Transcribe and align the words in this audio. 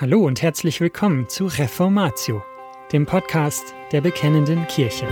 Hallo 0.00 0.24
und 0.24 0.40
herzlich 0.40 0.80
willkommen 0.80 1.28
zu 1.28 1.44
Reformatio, 1.44 2.42
dem 2.90 3.04
Podcast 3.04 3.74
der 3.92 4.00
Bekennenden 4.00 4.66
Kirche. 4.66 5.06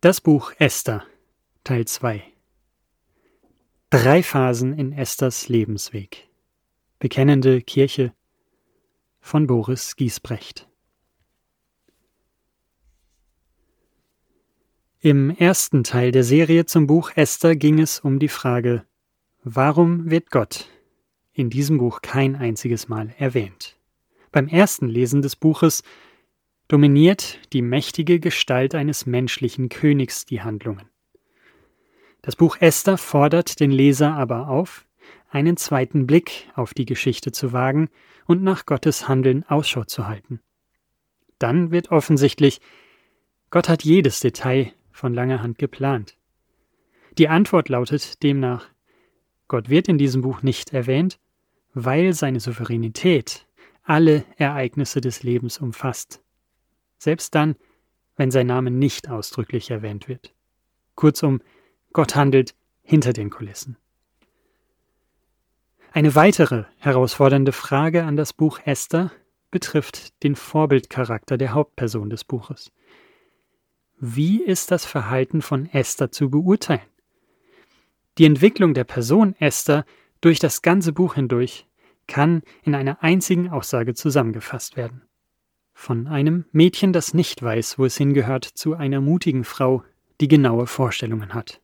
Das 0.00 0.22
Buch 0.22 0.52
Esther, 0.58 1.04
Teil 1.62 1.84
2 1.84 2.22
Drei 3.90 4.22
Phasen 4.22 4.72
in 4.72 4.92
Esthers 4.92 5.50
Lebensweg. 5.50 6.30
Bekennende 6.98 7.60
Kirche 7.60 8.14
von 9.20 9.46
Boris 9.46 9.96
Giesbrecht. 9.96 10.66
Im 15.06 15.30
ersten 15.30 15.84
Teil 15.84 16.10
der 16.10 16.24
Serie 16.24 16.66
zum 16.66 16.88
Buch 16.88 17.12
Esther 17.14 17.54
ging 17.54 17.78
es 17.78 18.00
um 18.00 18.18
die 18.18 18.26
Frage, 18.26 18.84
warum 19.44 20.10
wird 20.10 20.32
Gott 20.32 20.66
in 21.32 21.48
diesem 21.48 21.78
Buch 21.78 22.02
kein 22.02 22.34
einziges 22.34 22.88
Mal 22.88 23.14
erwähnt? 23.16 23.76
Beim 24.32 24.48
ersten 24.48 24.88
Lesen 24.88 25.22
des 25.22 25.36
Buches 25.36 25.84
dominiert 26.66 27.38
die 27.52 27.62
mächtige 27.62 28.18
Gestalt 28.18 28.74
eines 28.74 29.06
menschlichen 29.06 29.68
Königs 29.68 30.26
die 30.26 30.42
Handlungen. 30.42 30.90
Das 32.22 32.34
Buch 32.34 32.56
Esther 32.58 32.98
fordert 32.98 33.60
den 33.60 33.70
Leser 33.70 34.12
aber 34.12 34.48
auf, 34.48 34.86
einen 35.30 35.56
zweiten 35.56 36.08
Blick 36.08 36.48
auf 36.56 36.74
die 36.74 36.84
Geschichte 36.84 37.30
zu 37.30 37.52
wagen 37.52 37.90
und 38.26 38.42
nach 38.42 38.66
Gottes 38.66 39.06
Handeln 39.06 39.44
Ausschau 39.44 39.84
zu 39.84 40.08
halten. 40.08 40.40
Dann 41.38 41.70
wird 41.70 41.92
offensichtlich, 41.92 42.60
Gott 43.50 43.68
hat 43.68 43.84
jedes 43.84 44.18
Detail 44.18 44.72
von 44.96 45.14
langer 45.14 45.42
Hand 45.42 45.58
geplant. 45.58 46.16
Die 47.18 47.28
Antwort 47.28 47.68
lautet 47.68 48.22
demnach, 48.22 48.68
Gott 49.48 49.68
wird 49.68 49.88
in 49.88 49.98
diesem 49.98 50.22
Buch 50.22 50.42
nicht 50.42 50.72
erwähnt, 50.72 51.18
weil 51.72 52.12
seine 52.12 52.40
Souveränität 52.40 53.46
alle 53.82 54.24
Ereignisse 54.36 55.00
des 55.00 55.22
Lebens 55.22 55.58
umfasst, 55.58 56.20
selbst 56.98 57.34
dann, 57.34 57.54
wenn 58.16 58.30
sein 58.30 58.46
Name 58.46 58.70
nicht 58.70 59.08
ausdrücklich 59.08 59.70
erwähnt 59.70 60.08
wird. 60.08 60.34
Kurzum, 60.94 61.40
Gott 61.92 62.16
handelt 62.16 62.54
hinter 62.82 63.12
den 63.12 63.30
Kulissen. 63.30 63.76
Eine 65.92 66.14
weitere 66.14 66.64
herausfordernde 66.78 67.52
Frage 67.52 68.04
an 68.04 68.16
das 68.16 68.32
Buch 68.32 68.58
Esther 68.64 69.12
betrifft 69.50 70.22
den 70.22 70.34
Vorbildcharakter 70.34 71.38
der 71.38 71.54
Hauptperson 71.54 72.10
des 72.10 72.24
Buches. 72.24 72.72
Wie 73.98 74.42
ist 74.42 74.70
das 74.70 74.84
Verhalten 74.84 75.40
von 75.40 75.66
Esther 75.72 76.10
zu 76.10 76.28
beurteilen? 76.28 76.82
Die 78.18 78.26
Entwicklung 78.26 78.74
der 78.74 78.84
Person 78.84 79.34
Esther 79.38 79.86
durch 80.20 80.38
das 80.38 80.60
ganze 80.60 80.92
Buch 80.92 81.14
hindurch 81.14 81.66
kann 82.06 82.42
in 82.62 82.74
einer 82.74 83.02
einzigen 83.02 83.48
Aussage 83.48 83.94
zusammengefasst 83.94 84.76
werden. 84.76 85.02
Von 85.72 86.08
einem 86.08 86.44
Mädchen, 86.52 86.92
das 86.92 87.14
nicht 87.14 87.42
weiß, 87.42 87.78
wo 87.78 87.86
es 87.86 87.96
hingehört, 87.96 88.44
zu 88.44 88.74
einer 88.74 89.00
mutigen 89.00 89.44
Frau, 89.44 89.82
die 90.20 90.28
genaue 90.28 90.66
Vorstellungen 90.66 91.32
hat. 91.32 91.62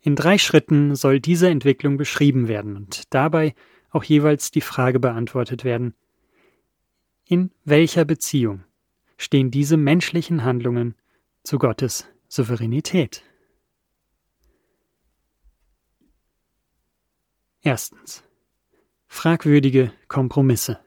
In 0.00 0.16
drei 0.16 0.38
Schritten 0.38 0.94
soll 0.94 1.20
diese 1.20 1.50
Entwicklung 1.50 1.98
beschrieben 1.98 2.48
werden 2.48 2.76
und 2.76 3.12
dabei 3.12 3.54
auch 3.90 4.04
jeweils 4.04 4.50
die 4.50 4.62
Frage 4.62 5.00
beantwortet 5.00 5.64
werden, 5.64 5.94
in 7.26 7.50
welcher 7.64 8.06
Beziehung 8.06 8.64
stehen 9.20 9.50
diese 9.50 9.76
menschlichen 9.76 10.44
Handlungen 10.44 10.94
zu 11.42 11.58
Gottes 11.58 12.08
Souveränität. 12.26 13.22
Erstens. 17.60 18.24
Fragwürdige 19.08 19.92
Kompromisse. 20.08 20.80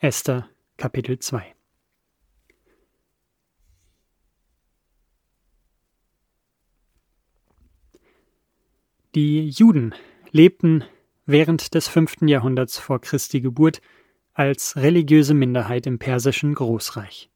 Esther 0.00 0.50
Kapitel 0.76 1.18
2 1.18 1.54
Die 9.14 9.48
Juden 9.48 9.94
lebten 10.30 10.84
während 11.24 11.72
des 11.72 11.88
fünften 11.88 12.28
Jahrhunderts 12.28 12.78
vor 12.78 13.00
Christi 13.00 13.40
Geburt 13.40 13.80
als 14.34 14.76
religiöse 14.76 15.32
Minderheit 15.32 15.86
im 15.86 15.98
persischen 15.98 16.54
Großreich. 16.54 17.30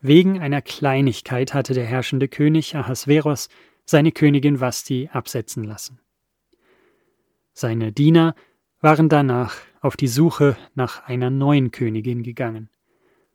Wegen 0.00 0.40
einer 0.40 0.62
Kleinigkeit 0.62 1.54
hatte 1.54 1.74
der 1.74 1.86
herrschende 1.86 2.28
König 2.28 2.76
Ahasveros 2.76 3.48
seine 3.84 4.12
Königin 4.12 4.60
Vasti 4.60 5.08
absetzen 5.12 5.64
lassen. 5.64 6.00
Seine 7.52 7.92
Diener 7.92 8.34
waren 8.80 9.08
danach 9.08 9.56
auf 9.80 9.96
die 9.96 10.08
Suche 10.08 10.56
nach 10.74 11.04
einer 11.06 11.30
neuen 11.30 11.70
Königin 11.70 12.22
gegangen. 12.22 12.68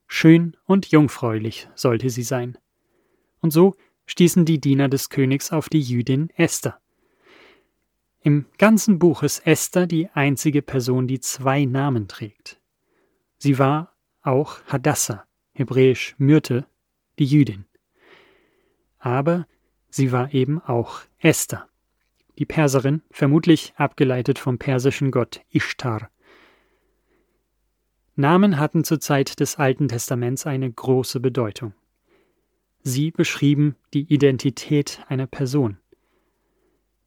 Schön 0.08 0.56
und 0.66 0.88
jungfräulich 0.88 1.68
sollte 1.76 2.09
sie 2.09 2.24
sein. 2.24 2.58
Und 3.42 3.52
so 3.52 3.76
stießen 4.06 4.46
die 4.46 4.59
Diener 4.59 4.88
des 4.88 5.09
Königs 5.09 5.52
auf 5.52 5.70
die 5.70 5.82
Jüdin 5.82 6.30
Esther. 6.36 6.80
Im 8.22 8.46
ganzen 8.58 9.00
Buch 9.00 9.24
ist 9.24 9.46
Esther 9.46 9.88
die 9.88 10.09
einzige 10.09 10.62
Person, 10.62 11.08
die 11.08 11.20
zwei 11.20 11.66
Namen 11.66 12.08
trägt. 12.08 12.59
Sie 13.38 13.59
war 13.59 13.94
auch 14.22 14.59
Hadassah, 14.66 15.25
hebräisch 15.53 16.16
Myrte, 16.18 16.66
die 17.20 17.25
Jüdin. 17.25 17.66
Aber 19.00 19.48
sie 19.90 20.12
war 20.12 20.34
eben 20.34 20.59
auch 20.62 21.02
Esther, 21.20 21.68
die 22.38 22.46
Perserin, 22.46 23.02
vermutlich 23.12 23.74
abgeleitet 23.78 24.40
vom 24.40 24.58
persischen 24.58 25.12
Gott 25.12 25.42
Ishtar. 25.50 26.09
Namen 28.16 28.59
hatten 28.59 28.84
zur 28.84 29.00
Zeit 29.00 29.40
des 29.40 29.58
Alten 29.58 29.88
Testaments 29.88 30.47
eine 30.47 30.72
große 30.72 31.20
Bedeutung. 31.20 31.74
Sie 32.81 33.12
beschrieben 33.12 33.76
die 33.94 34.12
Identität 34.12 35.03
einer 35.08 35.28
Person. 35.28 35.78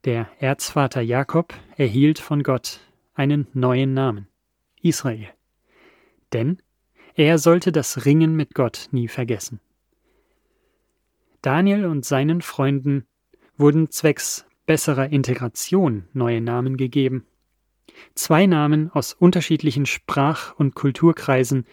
Der 0.05 0.31
Erzvater 0.39 1.01
Jakob 1.01 1.53
erhielt 1.77 2.21
von 2.21 2.43
Gott 2.43 2.81
einen 3.15 3.49
neuen 3.53 3.93
Namen 3.93 4.29
Israel 4.81 5.29
denn 6.33 6.61
er 7.15 7.39
sollte 7.39 7.73
das 7.73 8.05
Ringen 8.05 8.35
mit 8.37 8.55
Gott 8.55 8.89
nie 8.93 9.09
vergessen. 9.09 9.61
Daniel 11.43 11.87
und 11.87 12.05
seinen 12.05 12.43
Freunden 12.43 13.07
wurden 13.57 13.91
zwecks 13.91 14.47
besserer 14.67 15.11
Integration 15.11 16.05
neue 16.13 16.41
Namen 16.41 16.77
gegeben. 16.77 17.27
Zwei 18.15 18.47
Namen 18.47 18.91
aus 18.93 19.15
unterschiedlichen 19.15 19.87
Sprach- 19.87 20.55
und 20.55 20.75
Kulturkreisen 20.75 21.67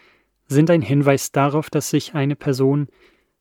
sind 0.47 0.69
ein 0.69 0.81
Hinweis 0.81 1.31
darauf, 1.31 1.69
dass 1.69 1.89
sich 1.89 2.15
eine 2.15 2.35
Person 2.35 2.87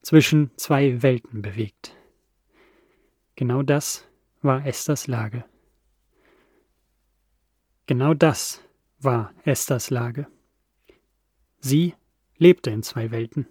zwischen 0.03 0.51
zwei 0.57 1.03
Welten 1.03 1.43
bewegt. 1.43 1.97
Genau 3.35 3.63
das 3.63 4.07
war 4.43 4.67
Esthers 4.67 5.07
Lage. 5.07 5.45
Genau 7.87 8.15
das 8.15 8.63
war 8.99 9.33
Esthers 9.45 9.91
Lage. 9.91 10.27
Sie 11.61 11.95
lebte 12.39 12.71
in 12.71 12.83
zwei 12.83 13.11
Welten. 13.11 13.47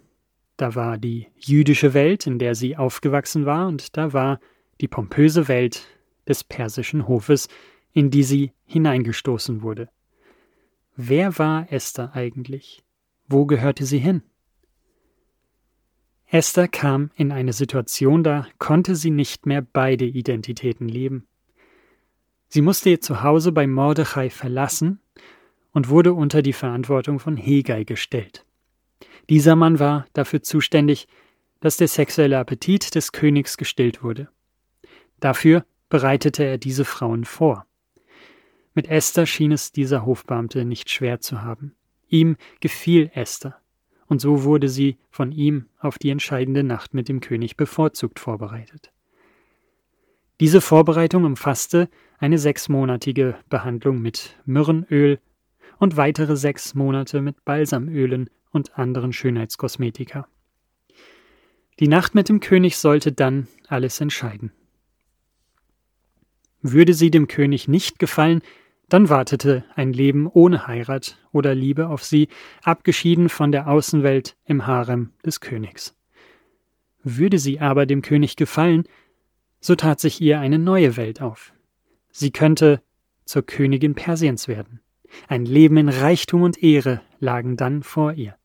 Da 0.56 0.74
war 0.74 0.96
die 0.96 1.28
jüdische 1.36 1.92
Welt, 1.92 2.26
in 2.26 2.38
der 2.38 2.54
sie 2.54 2.76
aufgewachsen 2.76 3.44
war, 3.44 3.68
und 3.68 3.96
da 3.96 4.12
war 4.12 4.40
die 4.80 4.88
pompöse 4.88 5.48
Welt 5.48 5.86
des 6.26 6.44
persischen 6.44 7.08
Hofes, 7.08 7.48
in 7.92 8.10
die 8.10 8.22
sie 8.22 8.52
hineingestoßen 8.64 9.62
wurde. 9.62 9.88
Wer 10.96 11.38
war 11.38 11.70
Esther 11.70 12.14
eigentlich? 12.14 12.82
Wo 13.28 13.44
gehörte 13.44 13.84
sie 13.84 13.98
hin? 13.98 14.22
Esther 16.26 16.68
kam 16.68 17.10
in 17.16 17.32
eine 17.32 17.52
Situation, 17.52 18.24
da 18.24 18.46
konnte 18.58 18.96
sie 18.96 19.10
nicht 19.10 19.46
mehr 19.46 19.62
beide 19.62 20.04
Identitäten 20.04 20.88
leben. 20.88 21.26
Sie 22.48 22.62
musste 22.62 22.90
ihr 22.90 23.00
Zuhause 23.00 23.52
bei 23.52 23.66
Mordechai 23.66 24.30
verlassen 24.30 25.00
und 25.76 25.90
wurde 25.90 26.14
unter 26.14 26.40
die 26.40 26.54
Verantwortung 26.54 27.18
von 27.18 27.36
Hegai 27.36 27.84
gestellt. 27.84 28.46
Dieser 29.28 29.56
Mann 29.56 29.78
war 29.78 30.06
dafür 30.14 30.40
zuständig, 30.42 31.06
dass 31.60 31.76
der 31.76 31.86
sexuelle 31.86 32.38
Appetit 32.38 32.94
des 32.94 33.12
Königs 33.12 33.58
gestillt 33.58 34.02
wurde. 34.02 34.30
Dafür 35.20 35.66
bereitete 35.90 36.44
er 36.44 36.56
diese 36.56 36.86
Frauen 36.86 37.26
vor. 37.26 37.66
Mit 38.72 38.88
Esther 38.88 39.26
schien 39.26 39.52
es 39.52 39.70
dieser 39.70 40.06
Hofbeamte 40.06 40.64
nicht 40.64 40.88
schwer 40.88 41.20
zu 41.20 41.42
haben. 41.42 41.74
Ihm 42.08 42.38
gefiel 42.60 43.10
Esther, 43.12 43.60
und 44.06 44.22
so 44.22 44.44
wurde 44.44 44.70
sie 44.70 44.96
von 45.10 45.30
ihm 45.30 45.66
auf 45.78 45.98
die 45.98 46.08
entscheidende 46.08 46.64
Nacht 46.64 46.94
mit 46.94 47.06
dem 47.06 47.20
König 47.20 47.58
bevorzugt 47.58 48.18
vorbereitet. 48.18 48.92
Diese 50.40 50.62
Vorbereitung 50.62 51.24
umfasste 51.24 51.90
eine 52.16 52.38
sechsmonatige 52.38 53.36
Behandlung 53.50 54.00
mit 54.00 54.38
Myrrenöl, 54.46 55.20
und 55.78 55.96
weitere 55.96 56.36
sechs 56.36 56.74
Monate 56.74 57.20
mit 57.20 57.44
Balsamölen 57.44 58.30
und 58.50 58.78
anderen 58.78 59.12
Schönheitskosmetika. 59.12 60.28
Die 61.78 61.88
Nacht 61.88 62.14
mit 62.14 62.28
dem 62.28 62.40
König 62.40 62.78
sollte 62.78 63.12
dann 63.12 63.48
alles 63.68 64.00
entscheiden. 64.00 64.52
Würde 66.62 66.94
sie 66.94 67.10
dem 67.10 67.28
König 67.28 67.68
nicht 67.68 67.98
gefallen, 67.98 68.40
dann 68.88 69.08
wartete 69.08 69.64
ein 69.74 69.92
Leben 69.92 70.26
ohne 70.26 70.66
Heirat 70.66 71.18
oder 71.32 71.54
Liebe 71.54 71.88
auf 71.88 72.04
sie, 72.04 72.28
abgeschieden 72.62 73.28
von 73.28 73.52
der 73.52 73.68
Außenwelt 73.68 74.36
im 74.44 74.66
Harem 74.66 75.12
des 75.24 75.40
Königs. 75.40 75.94
Würde 77.02 77.38
sie 77.38 77.60
aber 77.60 77.86
dem 77.86 78.02
König 78.02 78.36
gefallen, 78.36 78.84
so 79.60 79.74
tat 79.74 80.00
sich 80.00 80.20
ihr 80.20 80.40
eine 80.40 80.58
neue 80.58 80.96
Welt 80.96 81.20
auf. 81.20 81.52
Sie 82.10 82.30
könnte 82.30 82.82
zur 83.24 83.42
Königin 83.42 83.94
Persiens 83.94 84.48
werden. 84.48 84.80
Ein 85.28 85.44
Leben 85.44 85.76
in 85.76 85.88
Reichtum 85.88 86.42
und 86.42 86.62
Ehre 86.62 87.00
lagen 87.18 87.56
dann 87.56 87.82
vor 87.82 88.12
ihr. 88.12 88.36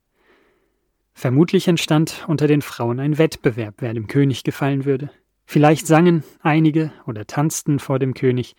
Vermutlich 1.14 1.68
entstand 1.68 2.26
unter 2.28 2.48
den 2.48 2.62
Frauen 2.62 3.00
ein 3.00 3.18
Wettbewerb, 3.18 3.76
wer 3.80 3.94
dem 3.94 4.08
König 4.08 4.44
gefallen 4.44 4.86
würde. 4.86 5.12
Vielleicht 5.46 5.86
sangen 5.86 6.24
einige 6.40 6.94
oder 7.06 7.28
tanzten 7.28 7.80
vor 7.80 8.00
dem 8.00 8.14
König, 8.14 8.56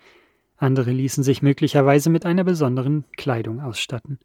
andere 0.56 0.92
ließen 0.92 1.24
sich 1.24 1.42
möglicherweise 1.42 2.10
mit 2.10 2.24
einer 2.24 2.44
besonderen 2.44 3.04
Kleidung 3.16 3.60
ausstatten. 3.60 4.18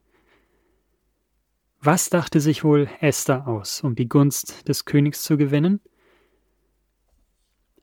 Was 1.81 2.09
dachte 2.09 2.41
sich 2.41 2.63
wohl 2.63 2.89
Esther 2.99 3.47
aus, 3.47 3.81
um 3.81 3.95
die 3.95 4.09
Gunst 4.09 4.67
des 4.67 4.85
Königs 4.85 5.23
zu 5.23 5.37
gewinnen? 5.37 5.79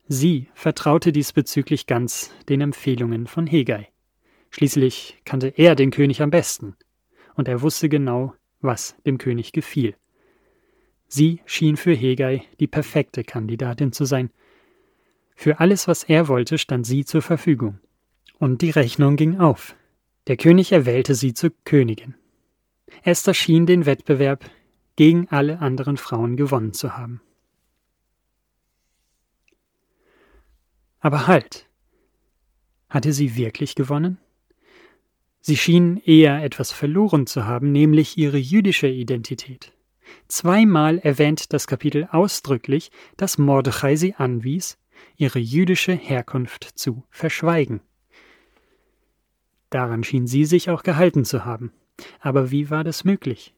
Sie 0.07 0.49
vertraute 0.53 1.11
diesbezüglich 1.11 1.87
ganz 1.87 2.31
den 2.47 2.61
Empfehlungen 2.61 3.25
von 3.25 3.47
Hegai. 3.47 3.87
Schließlich 4.55 5.17
kannte 5.25 5.49
er 5.49 5.75
den 5.75 5.91
König 5.91 6.21
am 6.21 6.29
besten, 6.29 6.77
und 7.33 7.49
er 7.49 7.61
wusste 7.61 7.89
genau, 7.89 8.33
was 8.61 8.95
dem 9.05 9.17
König 9.17 9.51
gefiel. 9.51 9.97
Sie 11.09 11.41
schien 11.45 11.75
für 11.75 11.91
Hegai 11.91 12.45
die 12.61 12.67
perfekte 12.67 13.25
Kandidatin 13.25 13.91
zu 13.91 14.05
sein. 14.05 14.29
Für 15.35 15.59
alles, 15.59 15.89
was 15.89 16.05
er 16.05 16.29
wollte, 16.29 16.57
stand 16.57 16.87
sie 16.87 17.03
zur 17.03 17.21
Verfügung. 17.21 17.81
Und 18.39 18.61
die 18.61 18.69
Rechnung 18.69 19.17
ging 19.17 19.41
auf. 19.41 19.75
Der 20.27 20.37
König 20.37 20.71
erwählte 20.71 21.15
sie 21.15 21.33
zur 21.33 21.51
Königin. 21.65 22.15
Esther 23.03 23.33
schien 23.33 23.65
den 23.65 23.85
Wettbewerb 23.85 24.49
gegen 24.95 25.27
alle 25.27 25.59
anderen 25.59 25.97
Frauen 25.97 26.37
gewonnen 26.37 26.71
zu 26.71 26.95
haben. 26.95 27.19
Aber 31.01 31.27
halt. 31.27 31.67
Hatte 32.87 33.11
sie 33.11 33.35
wirklich 33.35 33.75
gewonnen? 33.75 34.17
Sie 35.47 35.57
schien 35.57 35.97
eher 35.97 36.43
etwas 36.43 36.71
verloren 36.71 37.27
zu 37.27 37.45
haben, 37.45 37.71
nämlich 37.71 38.17
ihre 38.17 38.39
jüdische 38.39 38.87
Identität. 38.87 39.73
Zweimal 40.27 40.97
erwähnt 40.97 41.53
das 41.53 41.67
Kapitel 41.67 42.07
ausdrücklich, 42.11 42.89
dass 43.15 43.37
Mordechai 43.37 43.95
sie 43.95 44.15
anwies, 44.15 44.79
ihre 45.17 45.37
jüdische 45.37 45.93
Herkunft 45.93 46.63
zu 46.63 47.03
verschweigen. 47.11 47.81
Daran 49.69 50.03
schien 50.03 50.25
sie 50.25 50.45
sich 50.45 50.71
auch 50.71 50.81
gehalten 50.81 51.25
zu 51.25 51.45
haben. 51.45 51.71
Aber 52.19 52.49
wie 52.49 52.71
war 52.71 52.83
das 52.83 53.03
möglich? 53.03 53.53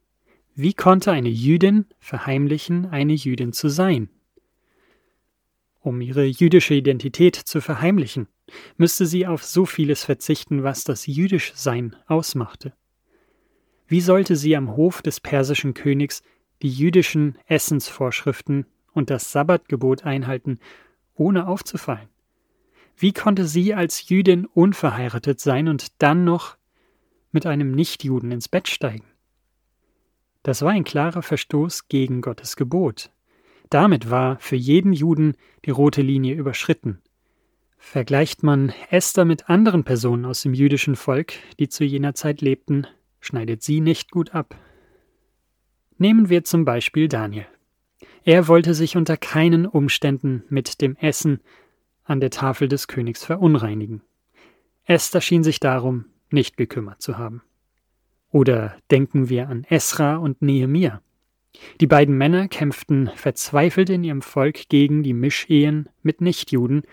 Wie 0.55 0.73
konnte 0.73 1.13
eine 1.13 1.29
Jüdin 1.29 1.85
verheimlichen, 1.99 2.87
eine 2.87 3.13
Jüdin 3.13 3.53
zu 3.53 3.69
sein? 3.69 4.09
Um 5.79 6.01
ihre 6.01 6.25
jüdische 6.25 6.73
Identität 6.73 7.37
zu 7.37 7.61
verheimlichen, 7.61 8.27
müsste 8.77 9.05
sie 9.05 9.27
auf 9.27 9.43
so 9.43 9.65
vieles 9.65 10.03
verzichten, 10.03 10.63
was 10.63 10.83
das 10.83 11.05
Jüdischsein 11.05 11.95
ausmachte. 12.07 12.73
Wie 13.87 14.01
sollte 14.01 14.35
sie 14.35 14.55
am 14.55 14.75
Hof 14.75 15.01
des 15.01 15.19
persischen 15.19 15.73
Königs 15.73 16.21
die 16.61 16.69
jüdischen 16.69 17.37
Essensvorschriften 17.47 18.65
und 18.91 19.09
das 19.09 19.31
Sabbatgebot 19.31 20.03
einhalten, 20.03 20.59
ohne 21.15 21.47
aufzufallen? 21.47 22.09
Wie 22.97 23.13
konnte 23.13 23.45
sie 23.45 23.73
als 23.73 24.09
Jüdin 24.09 24.45
unverheiratet 24.45 25.39
sein 25.39 25.67
und 25.67 26.01
dann 26.01 26.23
noch 26.23 26.57
mit 27.31 27.45
einem 27.45 27.71
Nichtjuden 27.71 28.31
ins 28.31 28.49
Bett 28.49 28.67
steigen? 28.67 29.05
Das 30.41 30.61
war 30.61 30.71
ein 30.71 30.83
klarer 30.83 31.21
Verstoß 31.21 31.89
gegen 31.89 32.21
Gottes 32.21 32.55
Gebot. 32.55 33.11
Damit 33.69 34.09
war 34.09 34.39
für 34.39 34.55
jeden 34.55 34.93
Juden 34.93 35.35
die 35.65 35.71
rote 35.71 36.01
Linie 36.01 36.35
überschritten. 36.35 37.01
Vergleicht 37.77 38.43
man 38.43 38.73
Esther 38.89 39.25
mit 39.25 39.49
anderen 39.49 39.83
Personen 39.83 40.25
aus 40.25 40.41
dem 40.41 40.53
jüdischen 40.53 40.95
Volk, 40.95 41.33
die 41.59 41.69
zu 41.69 41.83
jener 41.83 42.13
Zeit 42.15 42.41
lebten, 42.41 42.87
schneidet 43.19 43.63
sie 43.63 43.81
nicht 43.81 44.11
gut 44.11 44.33
ab. 44.33 44.55
Nehmen 45.97 46.29
wir 46.29 46.43
zum 46.43 46.65
Beispiel 46.65 47.07
Daniel. 47.07 47.47
Er 48.23 48.47
wollte 48.47 48.73
sich 48.73 48.97
unter 48.97 49.17
keinen 49.17 49.65
Umständen 49.65 50.43
mit 50.49 50.81
dem 50.81 50.95
Essen 50.97 51.39
an 52.03 52.19
der 52.19 52.29
Tafel 52.29 52.67
des 52.67 52.87
Königs 52.87 53.23
verunreinigen. 53.23 54.01
Esther 54.85 55.21
schien 55.21 55.43
sich 55.43 55.59
darum 55.59 56.05
nicht 56.29 56.57
gekümmert 56.57 57.01
zu 57.01 57.17
haben. 57.17 57.41
Oder 58.29 58.75
denken 58.91 59.29
wir 59.29 59.49
an 59.49 59.63
Esra 59.69 60.17
und 60.17 60.41
Nehemia. 60.41 61.01
Die 61.81 61.87
beiden 61.87 62.17
Männer 62.17 62.47
kämpften 62.47 63.09
verzweifelt 63.15 63.89
in 63.89 64.03
ihrem 64.03 64.21
Volk 64.21 64.69
gegen 64.69 65.03
die 65.03 65.13
Mischehen 65.13 65.89
mit 66.03 66.21
Nichtjuden, 66.21 66.83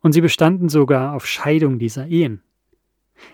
und 0.00 0.12
sie 0.12 0.20
bestanden 0.20 0.68
sogar 0.68 1.14
auf 1.14 1.26
Scheidung 1.26 1.78
dieser 1.78 2.06
Ehen. 2.06 2.42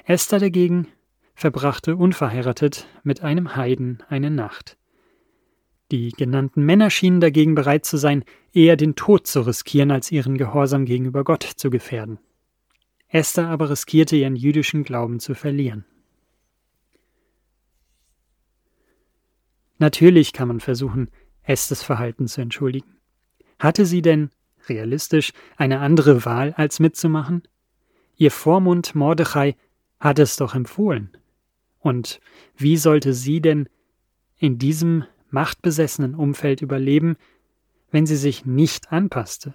Esther 0.05 0.39
dagegen 0.39 0.89
verbrachte 1.35 1.97
unverheiratet 1.97 2.87
mit 3.03 3.23
einem 3.23 3.57
Heiden 3.57 4.03
eine 4.09 4.31
Nacht. 4.31 4.77
Die 5.91 6.11
genannten 6.11 6.65
Männer 6.65 6.89
schienen 6.89 7.21
dagegen 7.21 7.55
bereit 7.55 7.85
zu 7.85 7.99
sein, 7.99 8.25
eher 8.53 8.77
den 8.77 8.95
Tod 8.95 9.27
zu 9.27 9.43
riskieren, 9.43 9.91
als 9.91 10.11
ihren 10.11 10.39
Gehorsam 10.39 10.87
gegenüber 10.87 11.23
Gott 11.23 11.43
zu 11.43 11.69
gefährden. 11.69 12.19
Esther 13.09 13.49
aber 13.49 13.69
riskierte 13.69 14.17
ihren 14.17 14.37
jüdischen 14.37 14.85
Glauben 14.85 15.21
zu 15.21 15.35
verlieren. 15.35 15.85
Natürlich 19.79 20.33
kann 20.33 20.49
man 20.49 20.61
versuchen, 20.61 21.11
Esthers 21.43 21.83
Verhalten 21.83 22.27
zu 22.27 22.41
entschuldigen. 22.41 22.97
Hatte 23.59 23.85
sie 23.85 24.01
denn, 24.01 24.31
realistisch, 24.69 25.33
eine 25.57 25.81
andere 25.81 26.25
Wahl, 26.25 26.53
als 26.57 26.81
mitzumachen? 26.81 27.43
Ihr 28.17 28.31
Vormund 28.31 28.95
Mordechai 28.95 29.57
hat 30.01 30.19
es 30.19 30.37
doch 30.37 30.55
empfohlen. 30.55 31.11
Und 31.81 32.21
wie 32.57 32.77
sollte 32.77 33.13
sie 33.13 33.41
denn 33.41 33.69
in 34.37 34.59
diesem 34.59 35.05
machtbesessenen 35.31 36.15
Umfeld 36.15 36.63
überleben, 36.63 37.17
wenn 37.91 38.07
sie 38.07 38.17
sich 38.17 38.45
nicht 38.45 38.93
anpasste? 38.93 39.55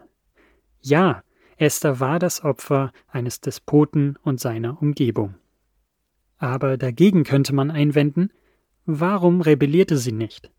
Ja, 0.81 1.23
Esther 1.57 1.99
war 1.99 2.19
das 2.19 2.43
Opfer 2.43 2.91
eines 3.07 3.41
Despoten 3.41 4.17
und 4.21 4.39
seiner 4.39 4.81
Umgebung. 4.81 5.35
Aber 6.37 6.77
dagegen 6.77 7.23
könnte 7.23 7.53
man 7.53 7.71
einwenden, 7.71 8.31
warum 8.85 9.41
rebellierte 9.41 9.97
sie 9.97 10.11
nicht? 10.11 10.51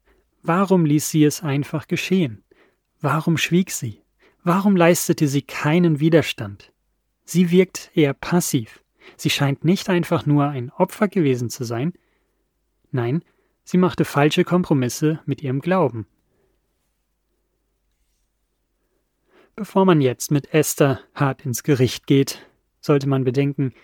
Warum 0.43 0.85
ließ 0.85 1.11
sie 1.11 1.25
es 1.25 1.43
einfach 1.43 1.87
geschehen? 1.87 2.43
Warum 3.01 3.37
schwieg 3.37 3.71
sie? 3.71 4.03
Warum 4.49 4.77
leistete 4.77 5.29
sie 5.29 5.43
keinen 5.43 6.01
Widerstand? 6.01 6.73
Sie 7.27 7.51
wirkt 7.51 7.91
eher 7.93 8.15
passiv. 8.15 8.83
Sie 9.19 9.29
scheint 9.29 9.63
nicht 9.63 9.91
einfach 9.91 10.25
nur 10.25 10.49
ein 10.49 10.71
Opfer 10.71 11.07
gewesen 11.07 11.51
zu 11.51 11.65
sein. 11.65 11.93
Nein, 12.91 13.23
Sie 13.63 13.77
machte 13.77 14.07
falsche 14.07 14.45
Kompromisse 14.45 15.21
mit 15.27 15.43
ihrem 15.43 15.61
Glauben. 15.61 16.07
Bevor 19.55 19.85
man 19.85 20.01
jetzt 20.01 20.31
mit 20.31 20.55
Esther 20.55 21.01
hart 21.15 21.45
ins 21.45 21.63
Gericht 21.63 22.07
geht, 22.07 22.49
sollte 22.81 23.07
man 23.07 23.25
bedenken, 23.25 23.75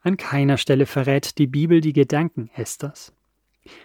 an 0.00 0.16
keiner 0.16 0.56
Stelle 0.56 0.86
verrät 0.86 1.36
die 1.36 1.46
Bibel 1.46 1.82
die 1.82 1.92
Gedanken 1.92 2.48
Esthers. 2.54 3.12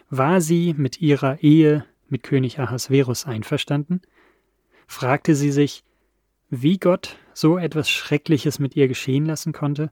War 0.10 0.40
sie 0.40 0.74
mit 0.74 1.02
ihrer 1.02 1.44
Ehe 1.44 1.86
mit 2.08 2.24
König 2.24 2.60
Ahasverus 2.60 3.26
einverstanden? 3.26 4.00
Fragte 4.88 5.36
sie 5.36 5.52
sich, 5.52 5.84
wie 6.62 6.78
Gott 6.78 7.18
so 7.34 7.58
etwas 7.58 7.90
Schreckliches 7.90 8.60
mit 8.60 8.76
ihr 8.76 8.88
geschehen 8.88 9.26
lassen 9.26 9.54
konnte? 9.54 9.92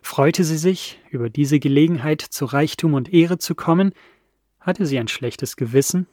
Freute 0.00 0.44
sie 0.44 0.56
sich 0.56 1.00
über 1.10 1.28
diese 1.28 1.58
Gelegenheit, 1.58 2.22
zu 2.22 2.46
Reichtum 2.46 2.94
und 2.94 3.12
Ehre 3.12 3.38
zu 3.38 3.54
kommen, 3.54 3.92
hatte 4.58 4.86
sie 4.86 4.98
ein 4.98 5.08
schlechtes 5.08 5.56
Gewissen? 5.56 6.06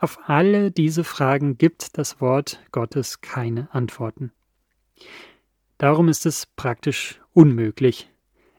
Auf 0.00 0.18
alle 0.26 0.70
diese 0.70 1.04
Fragen 1.04 1.58
gibt 1.58 1.96
das 1.96 2.20
Wort 2.20 2.60
Gottes 2.72 3.20
keine 3.20 3.72
Antworten. 3.72 4.32
Darum 5.78 6.08
ist 6.08 6.26
es 6.26 6.46
praktisch 6.46 7.20
unmöglich, 7.32 8.10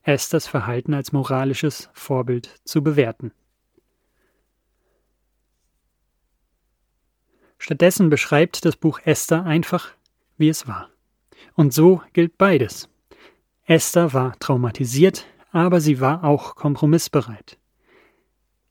Esthers 0.04 0.48
Verhalten 0.48 0.94
als 0.94 1.12
moralisches 1.12 1.90
Vorbild 1.94 2.62
zu 2.64 2.82
bewerten. 2.82 3.32
Stattdessen 7.62 8.10
beschreibt 8.10 8.66
das 8.66 8.76
Buch 8.76 9.00
Esther 9.06 9.46
einfach, 9.46 9.92
wie 10.36 10.50
es 10.50 10.68
war. 10.68 10.90
Und 11.54 11.76
so 11.76 12.02
gilt 12.12 12.40
beides. 12.40 12.90
Esther 13.66 14.14
war 14.14 14.36
traumatisiert, 14.40 15.28
aber 15.52 15.80
sie 15.80 16.00
war 16.00 16.24
auch 16.24 16.56
kompromissbereit. 16.56 17.60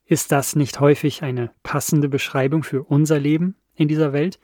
Ist 0.06 0.32
das 0.32 0.56
nicht 0.56 0.80
häufig 0.80 1.22
eine 1.22 1.52
passende 1.62 2.08
Beschreibung 2.08 2.64
für 2.64 2.82
unser 2.82 3.20
Leben 3.20 3.54
in 3.76 3.86
dieser 3.86 4.12
Welt, 4.12 4.40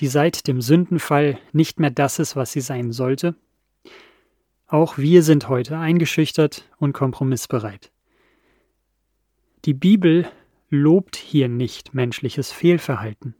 die 0.00 0.08
seit 0.08 0.48
dem 0.48 0.60
Sündenfall 0.60 1.38
nicht 1.52 1.78
mehr 1.78 1.90
das 1.90 2.18
ist, 2.18 2.34
was 2.34 2.50
sie 2.50 2.62
sein 2.62 2.90
sollte? 2.90 3.36
Auch 4.66 4.98
wir 4.98 5.22
sind 5.22 5.48
heute 5.48 5.78
eingeschüchtert 5.78 6.68
und 6.78 6.94
kompromissbereit. 6.94 7.92
Die 9.66 9.74
Bibel 9.74 10.28
lobt 10.74 11.16
hier 11.16 11.48
nicht 11.48 11.94
menschliches 11.94 12.52
Fehlverhalten. 12.52 13.34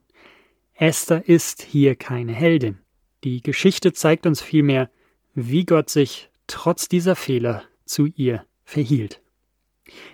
Esther 0.74 1.28
ist 1.28 1.62
hier 1.62 1.96
keine 1.96 2.32
Heldin. 2.32 2.78
Die 3.22 3.42
Geschichte 3.42 3.92
zeigt 3.92 4.26
uns 4.26 4.42
vielmehr, 4.42 4.90
wie 5.34 5.64
Gott 5.64 5.90
sich 5.90 6.30
trotz 6.46 6.88
dieser 6.88 7.16
Fehler 7.16 7.62
zu 7.84 8.06
ihr 8.06 8.44
verhielt. 8.64 9.20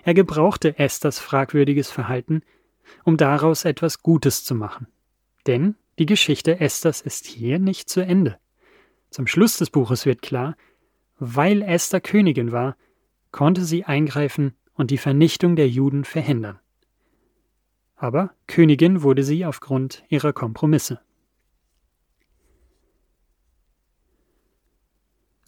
Er 0.05 0.15
gebrauchte 0.15 0.79
Esthers 0.79 1.19
fragwürdiges 1.19 1.91
Verhalten, 1.91 2.43
um 3.05 3.17
daraus 3.17 3.65
etwas 3.65 4.03
Gutes 4.03 4.45
zu 4.45 4.55
machen. 4.55 4.87
Denn 5.47 5.77
die 5.99 6.07
Geschichte 6.07 6.61
Esthers 6.61 7.01
ist 7.01 7.27
hier 7.27 7.59
nicht 7.59 7.89
zu 7.89 8.01
Ende. 8.01 8.39
Zum 9.11 9.27
Schluss 9.27 9.57
des 9.59 9.71
Buches 9.71 10.07
wird 10.07 10.23
klar, 10.23 10.57
weil 11.19 11.63
Esther 11.63 12.01
Königin 12.01 12.53
war, 12.53 12.77
konnte 13.33 13.65
sie 13.65 13.85
eingreifen 13.85 14.55
und 14.75 14.91
die 14.91 14.99
Vernichtung 14.99 15.57
der 15.57 15.69
Juden 15.69 16.05
verhindern. 16.05 16.59
Aber 18.01 18.35
Königin 18.47 19.03
wurde 19.03 19.23
sie 19.23 19.45
aufgrund 19.45 20.05
ihrer 20.09 20.33
Kompromisse. 20.33 21.03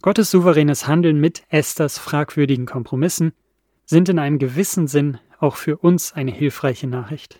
Gottes 0.03 0.29
souveränes 0.29 0.85
Handeln 0.85 1.19
mit 1.19 1.45
Esthers 1.49 1.97
fragwürdigen 1.97 2.67
Kompromissen 2.67 3.33
sind 3.85 4.07
in 4.07 4.19
einem 4.19 4.37
gewissen 4.37 4.85
Sinn 4.85 5.17
auch 5.39 5.55
für 5.55 5.77
uns 5.77 6.13
eine 6.13 6.31
hilfreiche 6.31 6.85
Nachricht. 6.85 7.39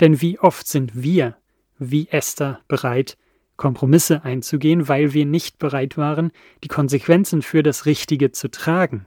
Denn 0.00 0.22
wie 0.22 0.38
oft 0.38 0.66
sind 0.66 1.02
wir, 1.02 1.36
wie 1.78 2.08
Esther, 2.08 2.60
bereit, 2.68 3.18
Kompromisse 3.58 4.24
einzugehen, 4.24 4.88
weil 4.88 5.12
wir 5.12 5.26
nicht 5.26 5.58
bereit 5.58 5.98
waren, 5.98 6.32
die 6.64 6.68
Konsequenzen 6.68 7.42
für 7.42 7.62
das 7.62 7.84
Richtige 7.84 8.32
zu 8.32 8.50
tragen. 8.50 9.04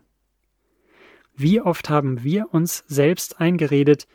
Wie 1.36 1.62
oft 1.62 1.90
haben 1.90 2.24
wir 2.24 2.54
uns 2.54 2.84
selbst 2.88 3.42
eingeredet, 3.42 4.08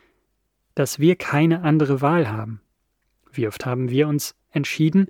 dass 0.75 0.99
wir 0.99 1.17
keine 1.17 1.63
andere 1.63 2.01
Wahl 2.01 2.29
haben? 2.31 2.61
Wie 3.33 3.47
oft 3.47 3.67
haben 3.67 3.91
wir 3.91 4.09
uns 4.09 4.35
entschieden, 4.51 5.09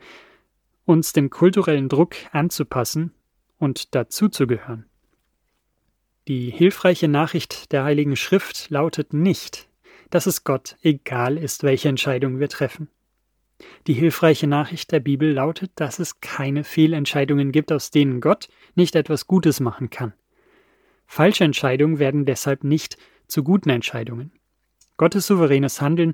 uns 0.85 1.13
dem 1.13 1.31
kulturellen 1.31 1.89
Druck 1.89 2.15
anzupassen 2.33 3.13
und 3.59 3.95
dazuzugehören? 3.95 4.87
Die 6.29 6.51
hilfreiche 6.51 7.09
Nachricht 7.09 7.73
der 7.73 7.85
Heiligen 7.85 8.17
Schrift 8.17 8.71
lautet 8.71 9.13
nicht, 9.13 9.69
dass 10.11 10.27
es 10.27 10.45
Gott 10.45 10.77
egal 10.83 11.37
ist, 11.37 11.63
welche 11.63 11.89
Entscheidung 11.89 12.41
wir 12.41 12.49
treffen. 12.49 12.89
Die 13.87 13.95
hilfreiche 13.95 14.47
Nachricht 14.47 14.93
der 14.93 15.01
Bibel 15.01 15.33
lautet, 15.33 15.73
dass 15.75 15.99
es 15.99 16.21
keine 16.21 16.65
Fehlentscheidungen 16.65 17.53
gibt, 17.53 17.73
aus 17.73 17.91
denen 17.91 18.21
Gott 18.21 18.49
nicht 18.75 18.95
etwas 18.95 19.27
Gutes 19.27 19.61
machen 19.61 19.91
kann. 19.91 20.13
Falsche 21.07 21.45
Entscheidungen 21.45 21.99
werden 21.99 22.25
deshalb 22.25 22.65
nicht 22.65 22.97
zu 23.27 23.43
guten 23.43 23.71
Entscheidungen. 23.71 24.33
Gottes 25.01 25.29
souveränes 25.29 25.81
Handeln 25.81 26.13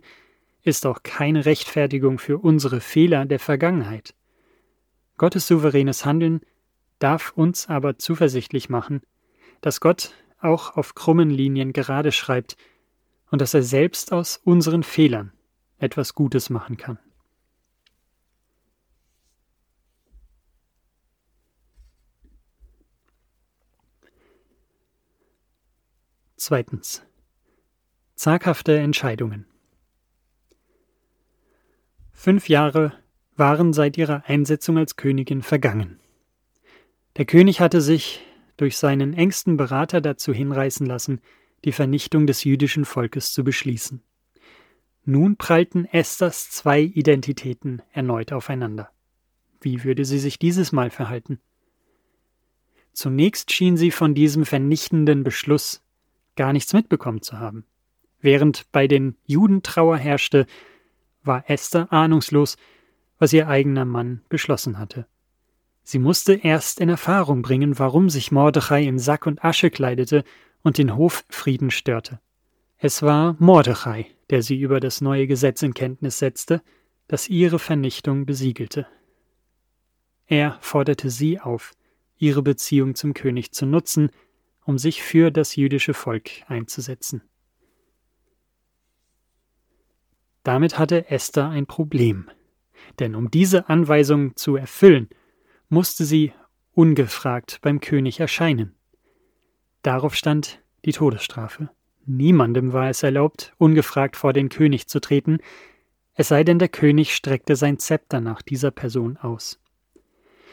ist 0.62 0.86
auch 0.86 1.02
keine 1.02 1.44
Rechtfertigung 1.44 2.20
für 2.20 2.38
unsere 2.38 2.80
Fehler 2.80 3.26
der 3.26 3.40
Vergangenheit. 3.40 4.14
Gottes 5.16 5.48
souveränes 5.48 6.04
Handeln 6.04 6.40
darf 7.00 7.32
uns 7.32 7.68
aber 7.68 7.98
zuversichtlich 7.98 8.68
machen, 8.68 9.02
dass 9.60 9.80
Gott 9.80 10.12
auch 10.38 10.76
auf 10.76 10.94
krummen 10.94 11.30
Linien 11.30 11.72
gerade 11.72 12.12
schreibt 12.12 12.56
und 13.32 13.40
dass 13.40 13.54
er 13.54 13.64
selbst 13.64 14.12
aus 14.12 14.36
unseren 14.36 14.84
Fehlern 14.84 15.32
etwas 15.78 16.14
Gutes 16.14 16.48
machen 16.48 16.76
kann. 16.76 17.00
Zweitens. 26.36 27.02
Zaghafte 28.16 28.78
Entscheidungen. 28.78 29.44
Fünf 32.12 32.48
Jahre 32.48 32.94
waren 33.36 33.74
seit 33.74 33.98
ihrer 33.98 34.24
Einsetzung 34.24 34.78
als 34.78 34.96
Königin 34.96 35.42
vergangen. 35.42 36.00
Der 37.18 37.26
König 37.26 37.60
hatte 37.60 37.82
sich 37.82 38.22
durch 38.56 38.78
seinen 38.78 39.12
engsten 39.12 39.58
Berater 39.58 40.00
dazu 40.00 40.32
hinreißen 40.32 40.86
lassen, 40.86 41.20
die 41.66 41.72
Vernichtung 41.72 42.26
des 42.26 42.42
jüdischen 42.42 42.86
Volkes 42.86 43.34
zu 43.34 43.44
beschließen. 43.44 44.02
Nun 45.04 45.36
prallten 45.36 45.84
Esthers 45.84 46.50
zwei 46.50 46.80
Identitäten 46.80 47.82
erneut 47.92 48.32
aufeinander. 48.32 48.90
Wie 49.60 49.84
würde 49.84 50.06
sie 50.06 50.20
sich 50.20 50.38
dieses 50.38 50.72
Mal 50.72 50.88
verhalten? 50.88 51.38
Zunächst 52.94 53.52
schien 53.52 53.76
sie 53.76 53.90
von 53.90 54.14
diesem 54.14 54.46
vernichtenden 54.46 55.22
Beschluss 55.22 55.84
gar 56.34 56.54
nichts 56.54 56.72
mitbekommen 56.72 57.20
zu 57.20 57.38
haben. 57.38 57.66
Während 58.20 58.70
bei 58.72 58.86
den 58.86 59.16
Juden 59.24 59.62
Trauer 59.62 59.96
herrschte, 59.96 60.46
war 61.22 61.48
Esther 61.50 61.92
ahnungslos, 61.92 62.56
was 63.18 63.32
ihr 63.32 63.48
eigener 63.48 63.84
Mann 63.84 64.22
beschlossen 64.28 64.78
hatte. 64.78 65.06
Sie 65.82 65.98
musste 65.98 66.34
erst 66.34 66.80
in 66.80 66.88
Erfahrung 66.88 67.42
bringen, 67.42 67.78
warum 67.78 68.10
sich 68.10 68.32
Mordechai 68.32 68.84
in 68.84 68.98
Sack 68.98 69.26
und 69.26 69.44
Asche 69.44 69.70
kleidete 69.70 70.24
und 70.62 70.78
den 70.78 70.96
Hoffrieden 70.96 71.70
störte. 71.70 72.20
Es 72.78 73.02
war 73.02 73.36
Mordechai, 73.38 74.06
der 74.30 74.42
sie 74.42 74.58
über 74.60 74.80
das 74.80 75.00
neue 75.00 75.26
Gesetz 75.26 75.62
in 75.62 75.74
Kenntnis 75.74 76.18
setzte, 76.18 76.60
das 77.08 77.28
ihre 77.28 77.58
Vernichtung 77.58 78.26
besiegelte. 78.26 78.86
Er 80.26 80.58
forderte 80.60 81.08
sie 81.08 81.40
auf, 81.40 81.72
ihre 82.18 82.42
Beziehung 82.42 82.94
zum 82.96 83.14
König 83.14 83.52
zu 83.52 83.64
nutzen, 83.64 84.10
um 84.64 84.78
sich 84.78 85.02
für 85.02 85.30
das 85.30 85.54
jüdische 85.54 85.94
Volk 85.94 86.30
einzusetzen. 86.48 87.22
Damit 90.46 90.78
hatte 90.78 91.10
Esther 91.10 91.48
ein 91.48 91.66
Problem, 91.66 92.30
denn 93.00 93.16
um 93.16 93.32
diese 93.32 93.68
Anweisung 93.68 94.36
zu 94.36 94.54
erfüllen, 94.54 95.08
musste 95.68 96.04
sie 96.04 96.32
ungefragt 96.72 97.58
beim 97.62 97.80
König 97.80 98.20
erscheinen. 98.20 98.76
Darauf 99.82 100.14
stand 100.14 100.62
die 100.84 100.92
Todesstrafe. 100.92 101.70
Niemandem 102.04 102.72
war 102.72 102.88
es 102.88 103.02
erlaubt, 103.02 103.54
ungefragt 103.58 104.14
vor 104.14 104.32
den 104.32 104.48
König 104.48 104.86
zu 104.86 105.00
treten, 105.00 105.38
es 106.14 106.28
sei 106.28 106.44
denn 106.44 106.60
der 106.60 106.68
König 106.68 107.16
streckte 107.16 107.56
sein 107.56 107.80
Zepter 107.80 108.20
nach 108.20 108.40
dieser 108.40 108.70
Person 108.70 109.16
aus. 109.16 109.58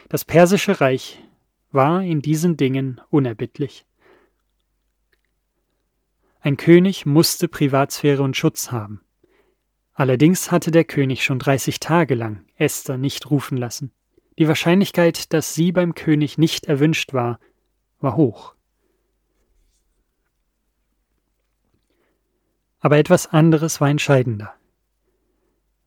Das 0.10 0.26
persische 0.26 0.82
Reich 0.82 1.24
war 1.72 2.02
in 2.02 2.24
diesen 2.24 2.58
Dingen 2.58 3.00
unerbittlich. 3.12 3.86
Ein 6.40 6.58
König 6.58 7.06
musste 7.06 7.48
Privatsphäre 7.48 8.24
und 8.24 8.36
Schutz 8.36 8.72
haben. 8.72 9.03
Allerdings 9.94 10.52
hatte 10.52 10.72
der 10.72 10.86
König 10.86 11.24
schon 11.24 11.40
dreißig 11.40 11.80
Tage 11.80 12.16
lang 12.16 12.46
Esther 12.56 12.98
nicht 12.98 13.30
rufen 13.30 13.58
lassen. 13.58 13.92
Die 14.40 14.48
Wahrscheinlichkeit, 14.48 15.32
dass 15.34 15.54
sie 15.54 15.72
beim 15.72 15.94
König 15.94 16.38
nicht 16.38 16.66
erwünscht 16.66 17.14
war, 17.14 17.40
war 18.00 18.16
hoch. 18.16 18.56
Aber 22.80 22.98
etwas 22.98 23.28
anderes 23.28 23.80
war 23.80 23.90
entscheidender. 23.90 24.54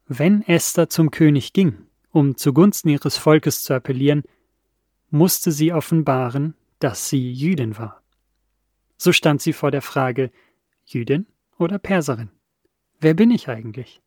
Wenn 0.06 0.42
Esther 0.42 0.88
zum 0.88 1.10
König 1.10 1.52
ging, 1.52 1.86
um 2.12 2.36
zugunsten 2.36 2.88
ihres 2.88 3.16
Volkes 3.16 3.64
zu 3.64 3.74
appellieren, 3.74 4.22
musste 5.10 5.50
sie 5.50 5.72
offenbaren, 5.72 6.54
dass 6.78 7.08
sie 7.08 7.32
Jüdin 7.32 7.76
war. 7.76 8.02
So 8.96 9.12
stand 9.12 9.42
sie 9.42 9.52
vor 9.52 9.72
der 9.72 9.82
Frage 9.82 10.30
Jüdin 10.84 11.26
oder 11.58 11.78
Perserin? 11.78 12.30
Wer 13.00 13.14
bin 13.14 13.30
ich 13.30 13.48
eigentlich? 13.48 14.00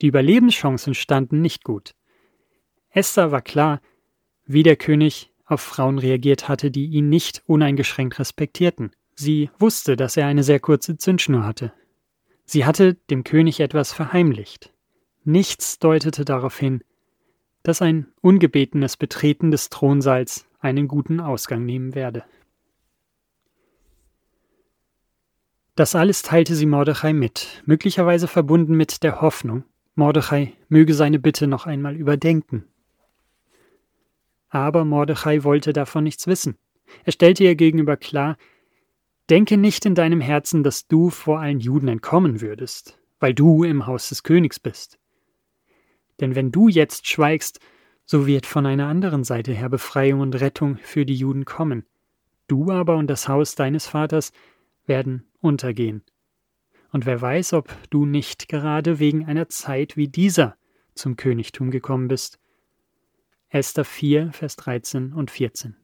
Die 0.00 0.06
Überlebenschancen 0.06 0.94
standen 0.94 1.40
nicht 1.40 1.64
gut. 1.64 1.94
Esther 2.90 3.32
war 3.32 3.42
klar, 3.42 3.80
wie 4.46 4.62
der 4.62 4.76
König 4.76 5.32
auf 5.44 5.60
Frauen 5.60 5.98
reagiert 5.98 6.48
hatte, 6.48 6.70
die 6.70 6.86
ihn 6.86 7.08
nicht 7.08 7.42
uneingeschränkt 7.46 8.18
respektierten. 8.18 8.92
Sie 9.14 9.50
wusste, 9.58 9.96
dass 9.96 10.16
er 10.16 10.26
eine 10.26 10.42
sehr 10.42 10.60
kurze 10.60 10.96
Zündschnur 10.96 11.44
hatte. 11.44 11.72
Sie 12.44 12.64
hatte 12.64 12.94
dem 12.94 13.24
König 13.24 13.60
etwas 13.60 13.92
verheimlicht. 13.92 14.72
Nichts 15.24 15.78
deutete 15.78 16.24
darauf 16.24 16.58
hin, 16.58 16.82
dass 17.62 17.82
ein 17.82 18.06
ungebetenes 18.22 18.96
Betreten 18.96 19.50
des 19.50 19.68
Thronsaals 19.68 20.46
einen 20.60 20.88
guten 20.88 21.20
Ausgang 21.20 21.64
nehmen 21.64 21.94
werde. 21.94 22.24
Das 25.80 25.94
alles 25.94 26.20
teilte 26.22 26.54
sie 26.54 26.66
Mordechai 26.66 27.14
mit, 27.14 27.62
möglicherweise 27.64 28.28
verbunden 28.28 28.76
mit 28.76 29.02
der 29.02 29.22
Hoffnung, 29.22 29.64
Mordechai 29.94 30.52
möge 30.68 30.92
seine 30.92 31.18
Bitte 31.18 31.46
noch 31.46 31.66
einmal 31.66 31.96
überdenken 31.96 32.66
aber 34.50 34.84
Mordechai 34.84 35.44
wollte 35.44 35.72
davon 35.72 36.04
nichts 36.04 36.26
wissen. 36.26 36.58
Er 37.04 37.12
stellte 37.12 37.44
ihr 37.44 37.54
gegenüber 37.54 37.96
klar, 37.96 38.36
Denke 39.30 39.56
nicht 39.56 39.86
in 39.86 39.94
deinem 39.94 40.20
Herzen, 40.20 40.64
dass 40.64 40.88
du 40.88 41.08
vor 41.08 41.38
allen 41.38 41.60
Juden 41.60 41.86
entkommen 41.86 42.40
würdest, 42.40 42.98
weil 43.20 43.32
du 43.32 43.62
im 43.62 43.86
Haus 43.86 44.08
des 44.08 44.24
Königs 44.24 44.58
bist. 44.58 44.98
Denn 46.18 46.34
wenn 46.34 46.50
du 46.50 46.66
jetzt 46.66 47.06
schweigst, 47.06 47.60
so 48.04 48.26
wird 48.26 48.44
von 48.44 48.66
einer 48.66 48.88
anderen 48.88 49.22
Seite 49.22 49.52
her 49.52 49.68
Befreiung 49.68 50.18
und 50.18 50.40
Rettung 50.40 50.78
für 50.82 51.06
die 51.06 51.14
Juden 51.14 51.44
kommen. 51.44 51.86
Du 52.48 52.72
aber 52.72 52.96
und 52.96 53.06
das 53.06 53.28
Haus 53.28 53.54
deines 53.54 53.86
Vaters 53.86 54.32
werden 54.90 55.24
untergehen. 55.40 56.02
Und 56.90 57.06
wer 57.06 57.20
weiß, 57.20 57.52
ob 57.52 57.72
du 57.90 58.04
nicht 58.04 58.48
gerade 58.48 58.98
wegen 58.98 59.24
einer 59.24 59.48
Zeit 59.48 59.96
wie 59.96 60.08
dieser 60.08 60.56
zum 60.94 61.16
Königtum 61.16 61.70
gekommen 61.70 62.08
bist. 62.08 62.40
Esther 63.48 63.84
4, 63.84 64.32
Vers 64.32 64.56
13 64.56 65.12
und 65.12 65.30
14. 65.30 65.76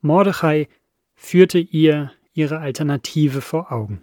Mordechai 0.00 0.68
führte 1.14 1.58
ihr 1.58 2.10
ihre 2.32 2.58
Alternative 2.58 3.42
vor 3.42 3.70
Augen. 3.70 4.02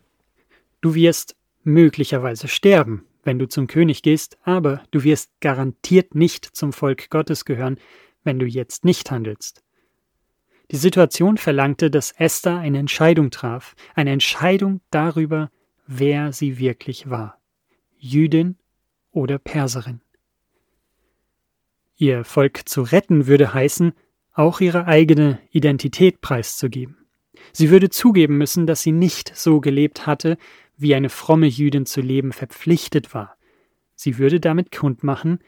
Du 0.79 0.93
wirst 0.93 1.35
möglicherweise 1.63 2.47
sterben, 2.47 3.07
wenn 3.23 3.39
du 3.39 3.47
zum 3.47 3.65
König 3.65 4.03
gehst, 4.03 4.37
aber 4.43 4.83
du 4.91 5.03
wirst 5.03 5.31
garantiert 5.39 6.13
nicht 6.13 6.45
zum 6.45 6.71
Volk 6.71 7.09
Gottes 7.09 7.45
gehören, 7.45 7.79
wenn 8.23 8.37
du 8.37 8.45
jetzt 8.45 8.85
nicht 8.85 9.09
handelst. 9.09 9.63
Die 10.71 10.77
Situation 10.77 11.37
verlangte, 11.37 11.91
dass 11.91 12.13
Esther 12.13 12.57
eine 12.57 12.79
Entscheidung 12.79 13.29
traf, 13.29 13.75
eine 13.93 14.11
Entscheidung 14.11 14.79
darüber, 14.89 15.51
wer 15.85 16.31
sie 16.31 16.59
wirklich 16.59 17.09
war. 17.09 17.39
Jüdin 17.97 18.55
oder 19.11 19.37
Perserin. 19.37 19.99
Ihr 21.97 22.23
Volk 22.23 22.69
zu 22.69 22.83
retten 22.83 23.27
würde 23.27 23.53
heißen, 23.53 23.91
auch 24.33 24.61
ihre 24.61 24.87
eigene 24.87 25.39
Identität 25.51 26.21
preiszugeben. 26.21 26.97
Sie 27.51 27.69
würde 27.69 27.89
zugeben 27.89 28.37
müssen, 28.37 28.65
dass 28.65 28.81
sie 28.81 28.93
nicht 28.93 29.35
so 29.35 29.59
gelebt 29.59 30.07
hatte, 30.07 30.37
wie 30.77 30.95
eine 30.95 31.09
fromme 31.09 31.47
Jüdin 31.47 31.85
zu 31.85 31.99
leben 31.99 32.31
verpflichtet 32.31 33.13
war. 33.13 33.35
Sie 33.95 34.17
würde 34.17 34.39
damit 34.39 34.71
kundmachen, 34.71 35.39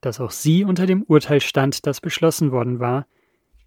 dass 0.00 0.20
auch 0.20 0.30
sie 0.30 0.64
unter 0.64 0.86
dem 0.86 1.02
Urteil 1.02 1.40
stand, 1.40 1.84
das 1.86 2.00
beschlossen 2.00 2.52
worden 2.52 2.78
war, 2.78 3.06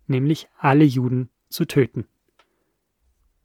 nämlich 0.08 0.48
alle 0.58 0.84
Juden 0.84 1.30
zu 1.50 1.66
töten. 1.66 2.06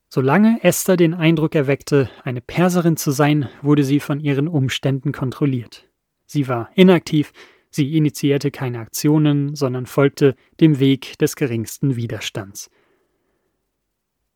Solange 0.08 0.58
Esther 0.64 0.96
den 0.96 1.14
Eindruck 1.14 1.54
erweckte, 1.54 2.10
eine 2.24 2.40
Perserin 2.40 2.96
zu 2.96 3.12
sein, 3.12 3.48
wurde 3.62 3.84
sie 3.84 4.00
von 4.00 4.18
ihren 4.18 4.48
Umständen 4.48 5.12
kontrolliert. 5.12 5.88
Sie 6.26 6.48
war 6.48 6.70
inaktiv, 6.74 7.32
sie 7.70 7.96
initiierte 7.96 8.50
keine 8.50 8.80
Aktionen, 8.80 9.54
sondern 9.54 9.86
folgte 9.86 10.34
dem 10.58 10.80
Weg 10.80 11.16
des 11.18 11.36
geringsten 11.36 11.94
Widerstands. 11.94 12.70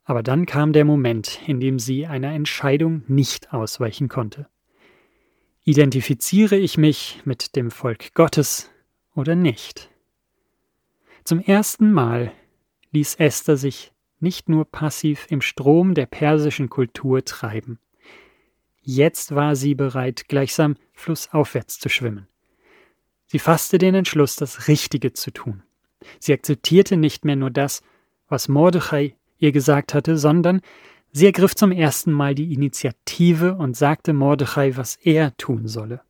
Aber 0.05 0.23
dann 0.23 0.47
kam 0.47 0.73
der 0.73 0.85
Moment, 0.85 1.41
in 1.47 1.59
dem 1.59 1.79
sie 1.79 2.07
einer 2.07 2.33
Entscheidung 2.33 3.03
nicht 3.09 3.53
ausweichen 3.53 4.09
konnte. 4.09 4.49
Identifiziere 5.65 6.57
ich 6.57 6.77
mich 6.77 7.23
mit 7.25 7.57
dem 7.57 7.71
Volk 7.71 8.15
Gottes 8.15 8.71
oder 9.15 9.35
nicht? 9.35 9.91
Zum 11.25 11.41
ersten 11.41 11.91
Mal 11.91 12.33
ließ 12.91 13.15
Esther 13.15 13.57
sich 13.57 13.93
nicht 14.21 14.51
nur 14.51 14.67
passiv 14.67 15.27
im 15.31 15.41
Strom 15.41 15.95
der 15.95 16.05
persischen 16.05 16.69
Kultur 16.69 17.25
treiben. 17.25 17.79
Jetzt 18.83 19.35
war 19.35 19.57
sie 19.57 19.75
bereit, 19.75 20.29
gleichsam 20.29 20.77
flussaufwärts 20.93 21.79
zu 21.79 21.89
schwimmen. 21.89 22.29
Sie 23.27 23.39
fasste 23.39 23.79
den 23.79 23.95
Entschluss, 23.95 24.37
das 24.37 24.69
Richtige 24.69 25.15
zu 25.15 25.31
tun. 25.31 25.63
Sie 26.19 26.35
akzeptierte 26.35 26.99
nicht 26.99 27.25
mehr 27.25 27.37
nur 27.37 27.51
das, 27.51 27.81
was 28.29 28.49
Mordechai 28.49 29.17
ihr 29.39 29.53
gesagt 29.53 29.95
hatte, 29.95 30.19
sondern 30.19 30.61
sie 31.11 31.25
ergriff 31.25 31.55
zum 31.55 31.73
ersten 31.73 32.13
Mal 32.13 32.35
die 32.35 32.53
Initiative 32.53 33.55
und 33.55 33.79
sagte 33.79 34.13
Mordechai, 34.13 34.77
was 34.77 34.97
er 34.97 35.35
tun 35.39 35.69
solle. 35.69 36.03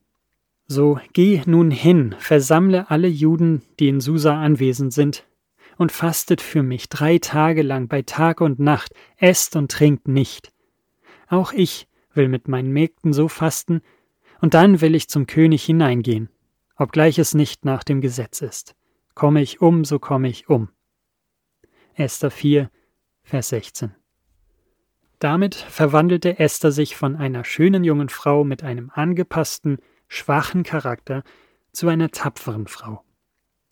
So 0.66 0.98
geh 1.12 1.42
nun 1.46 1.70
hin, 1.70 2.14
versammle 2.18 2.90
alle 2.90 3.08
Juden, 3.08 3.62
die 3.78 3.88
in 3.88 4.00
Susa 4.00 4.40
anwesend 4.40 4.92
sind, 4.92 5.26
und 5.76 5.92
fastet 5.92 6.40
für 6.40 6.62
mich 6.62 6.88
drei 6.88 7.18
Tage 7.18 7.62
lang 7.62 7.88
bei 7.88 8.02
Tag 8.02 8.40
und 8.40 8.58
Nacht, 8.58 8.92
esst 9.16 9.56
und 9.56 9.70
trinkt 9.70 10.08
nicht. 10.08 10.52
Auch 11.28 11.52
ich 11.52 11.88
will 12.14 12.28
mit 12.28 12.48
meinen 12.48 12.72
Mägden 12.72 13.12
so 13.12 13.28
fasten, 13.28 13.82
und 14.40 14.54
dann 14.54 14.80
will 14.80 14.94
ich 14.94 15.08
zum 15.08 15.26
König 15.26 15.64
hineingehen, 15.64 16.28
obgleich 16.76 17.18
es 17.18 17.34
nicht 17.34 17.64
nach 17.64 17.84
dem 17.84 18.00
Gesetz 18.00 18.40
ist. 18.40 18.74
Komme 19.14 19.42
ich 19.42 19.60
um, 19.60 19.84
so 19.84 19.98
komme 19.98 20.28
ich 20.28 20.48
um. 20.48 20.70
Esther 21.94 22.30
4, 22.30 22.70
Vers 23.22 23.50
16. 23.50 23.94
Damit 25.18 25.54
verwandelte 25.54 26.38
Esther 26.38 26.72
sich 26.72 26.96
von 26.96 27.16
einer 27.16 27.44
schönen 27.44 27.84
jungen 27.84 28.08
Frau 28.08 28.44
mit 28.44 28.62
einem 28.62 28.90
angepassten, 28.92 29.78
schwachen 30.14 30.62
Charakter 30.62 31.22
zu 31.72 31.88
einer 31.88 32.10
tapferen 32.10 32.66
Frau. 32.66 33.04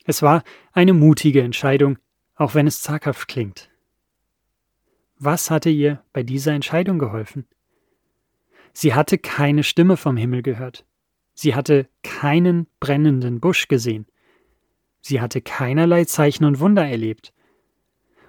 Es 0.04 0.22
war 0.22 0.42
eine 0.72 0.92
mutige 0.92 1.42
Entscheidung, 1.42 1.98
auch 2.34 2.54
wenn 2.54 2.66
es 2.66 2.82
zaghaft 2.82 3.28
klingt. 3.28 3.70
Was 5.18 5.50
hatte 5.50 5.70
ihr 5.70 6.02
bei 6.12 6.24
dieser 6.24 6.52
Entscheidung 6.52 6.98
geholfen? 6.98 7.46
Sie 8.72 8.94
hatte 8.94 9.18
keine 9.18 9.62
Stimme 9.62 9.96
vom 9.96 10.16
Himmel 10.16 10.42
gehört. 10.42 10.84
Sie 11.34 11.54
hatte 11.54 11.88
keinen 12.02 12.66
brennenden 12.80 13.38
Busch 13.38 13.68
gesehen. 13.68 14.06
Sie 15.00 15.20
hatte 15.20 15.40
keinerlei 15.40 16.04
Zeichen 16.04 16.44
und 16.44 16.58
Wunder 16.58 16.86
erlebt. 16.86 17.32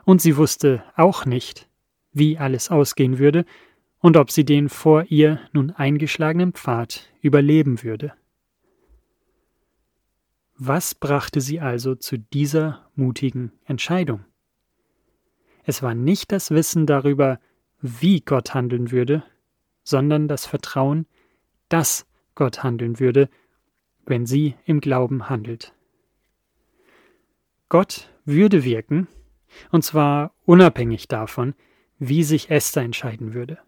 Und 0.05 0.21
sie 0.21 0.37
wusste 0.37 0.83
auch 0.95 1.25
nicht, 1.25 1.67
wie 2.11 2.37
alles 2.37 2.69
ausgehen 2.69 3.17
würde 3.17 3.45
und 4.03 4.17
ob 4.17 4.31
sie 4.31 4.43
den 4.43 4.67
vor 4.67 5.05
ihr 5.07 5.39
nun 5.53 5.71
eingeschlagenen 5.71 6.51
Pfad 6.51 7.09
überleben 7.21 7.83
würde. 7.83 8.11
Was 10.57 10.93
brachte 10.93 11.39
sie 11.39 11.61
also 11.61 11.95
zu 11.95 12.19
dieser 12.19 12.85
mutigen 12.95 13.53
Entscheidung? 13.63 14.25
Es 15.63 15.81
war 15.81 15.95
nicht 15.95 16.33
das 16.33 16.51
Wissen 16.51 16.85
darüber, 16.85 17.39
wie 17.79 18.19
Gott 18.19 18.53
handeln 18.53 18.91
würde, 18.91 19.23
sondern 19.85 20.27
das 20.27 20.45
Vertrauen, 20.45 21.05
dass 21.69 22.05
Gott 22.35 22.61
handeln 22.61 22.99
würde, 22.99 23.29
wenn 24.05 24.25
sie 24.25 24.55
im 24.65 24.81
Glauben 24.81 25.29
handelt. 25.29 25.73
Gott 27.69 28.09
würde 28.25 28.65
wirken, 28.65 29.07
und 29.71 29.85
zwar 29.85 30.33
unabhängig 30.43 31.07
davon, 31.07 31.55
wie 31.99 32.23
sich 32.23 32.49
Esther 32.49 32.83
entscheiden 32.83 33.33
würde. 33.33 33.59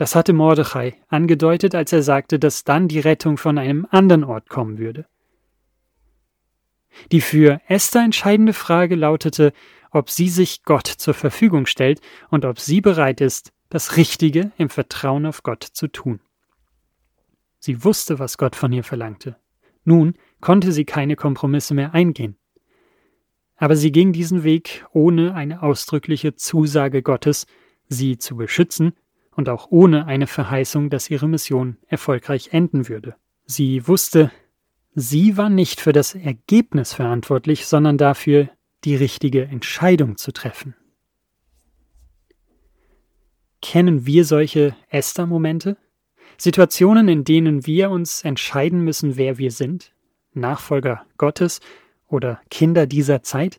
Das 0.00 0.14
hatte 0.14 0.32
Mordechai 0.32 0.96
angedeutet, 1.08 1.74
als 1.74 1.92
er 1.92 2.02
sagte, 2.02 2.38
dass 2.38 2.64
dann 2.64 2.88
die 2.88 3.00
Rettung 3.00 3.36
von 3.36 3.58
einem 3.58 3.86
anderen 3.90 4.24
Ort 4.24 4.48
kommen 4.48 4.78
würde. 4.78 5.04
Die 7.12 7.20
für 7.20 7.60
Esther 7.68 8.02
entscheidende 8.02 8.54
Frage 8.54 8.94
lautete, 8.94 9.52
ob 9.90 10.08
sie 10.08 10.30
sich 10.30 10.62
Gott 10.62 10.86
zur 10.86 11.12
Verfügung 11.12 11.66
stellt 11.66 12.00
und 12.30 12.46
ob 12.46 12.58
sie 12.58 12.80
bereit 12.80 13.20
ist, 13.20 13.52
das 13.68 13.98
Richtige 13.98 14.52
im 14.56 14.70
Vertrauen 14.70 15.26
auf 15.26 15.42
Gott 15.42 15.64
zu 15.64 15.86
tun. 15.86 16.20
Sie 17.58 17.84
wusste, 17.84 18.18
was 18.18 18.38
Gott 18.38 18.56
von 18.56 18.72
ihr 18.72 18.84
verlangte. 18.84 19.36
Nun 19.84 20.14
konnte 20.40 20.72
sie 20.72 20.86
keine 20.86 21.14
Kompromisse 21.14 21.74
mehr 21.74 21.92
eingehen. 21.92 22.38
Aber 23.56 23.76
sie 23.76 23.92
ging 23.92 24.14
diesen 24.14 24.44
Weg 24.44 24.86
ohne 24.94 25.34
eine 25.34 25.62
ausdrückliche 25.62 26.36
Zusage 26.36 27.02
Gottes, 27.02 27.46
sie 27.86 28.16
zu 28.16 28.36
beschützen 28.36 28.94
und 29.40 29.48
auch 29.48 29.68
ohne 29.70 30.06
eine 30.06 30.26
Verheißung, 30.26 30.90
dass 30.90 31.08
ihre 31.08 31.26
Mission 31.26 31.78
erfolgreich 31.88 32.50
enden 32.52 32.90
würde. 32.90 33.16
Sie 33.46 33.88
wusste, 33.88 34.30
sie 34.94 35.38
war 35.38 35.48
nicht 35.48 35.80
für 35.80 35.94
das 35.94 36.14
Ergebnis 36.14 36.92
verantwortlich, 36.92 37.64
sondern 37.66 37.96
dafür, 37.96 38.50
die 38.84 38.96
richtige 38.96 39.44
Entscheidung 39.44 40.18
zu 40.18 40.32
treffen. 40.32 40.74
Kennen 43.62 44.04
wir 44.04 44.26
solche 44.26 44.76
Esther-Momente? 44.90 45.78
Situationen, 46.36 47.08
in 47.08 47.24
denen 47.24 47.64
wir 47.64 47.90
uns 47.90 48.22
entscheiden 48.22 48.82
müssen, 48.84 49.16
wer 49.16 49.38
wir 49.38 49.52
sind? 49.52 49.94
Nachfolger 50.34 51.06
Gottes 51.16 51.60
oder 52.08 52.42
Kinder 52.50 52.86
dieser 52.86 53.22
Zeit? 53.22 53.58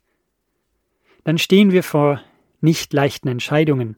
Dann 1.24 1.40
stehen 1.40 1.72
wir 1.72 1.82
vor 1.82 2.22
nicht 2.60 2.94
leichten 2.94 3.30
Entscheidungen, 3.30 3.96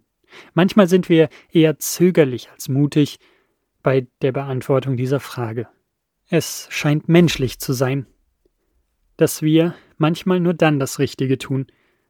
Manchmal 0.54 0.88
sind 0.88 1.10
wir 1.10 1.30
eher 1.52 1.80
zögerlich 1.80 2.50
als 2.52 2.70
mutig 2.70 3.20
bei 3.82 4.08
der 4.22 4.32
Beantwortung 4.32 4.98
dieser 4.98 5.20
Frage. 5.20 5.68
Es 6.30 6.68
scheint 6.70 7.10
menschlich 7.10 7.60
zu 7.60 7.74
sein, 7.74 8.08
dass 9.18 9.42
wir 9.42 9.76
manchmal 9.98 10.40
nur 10.40 10.54
dann 10.54 10.80
das 10.80 11.00
Richtige 11.00 11.38
tun, 11.38 11.68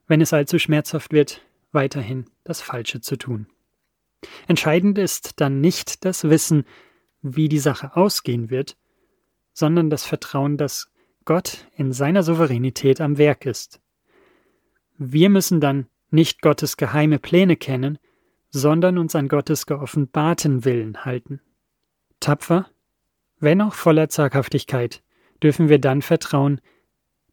wenn 0.08 0.22
es 0.22 0.34
allzu 0.34 0.60
schmerzhaft 0.60 1.12
wird, 1.12 1.42
weiterhin 1.72 2.26
das 2.44 2.62
Falsche 2.62 3.02
zu 3.02 3.18
tun. 3.18 3.48
Entscheidend 4.48 4.98
ist 4.98 5.42
dann 5.42 5.60
nicht 5.60 6.06
das 6.06 6.24
Wissen, 6.26 6.66
wie 7.22 7.50
die 7.50 7.60
Sache 7.60 7.96
ausgehen 7.96 8.50
wird, 8.50 8.78
sondern 9.54 9.90
das 9.90 10.06
Vertrauen, 10.06 10.58
dass 10.58 10.92
Gott 11.26 11.68
in 11.76 11.94
seiner 11.94 12.24
Souveränität 12.24 13.02
am 13.02 13.18
Werk 13.18 13.46
ist. 13.46 13.82
Wir 14.98 15.30
müssen 15.30 15.62
dann 15.62 15.88
nicht 16.12 16.42
Gottes 16.42 16.78
geheime 16.78 17.20
Pläne 17.20 17.56
kennen, 17.56 17.98
sondern 18.54 19.00
uns 19.00 19.16
an 19.16 19.28
Gottes 19.28 19.66
geoffenbarten 19.66 20.64
Willen 20.64 21.04
halten. 21.04 21.42
Tapfer, 22.20 22.70
wenn 23.40 23.60
auch 23.62 23.74
voller 23.74 24.10
Zaghaftigkeit, 24.10 25.02
dürfen 25.42 25.70
wir 25.70 25.80
dann 25.80 26.04
vertrauen, 26.04 26.62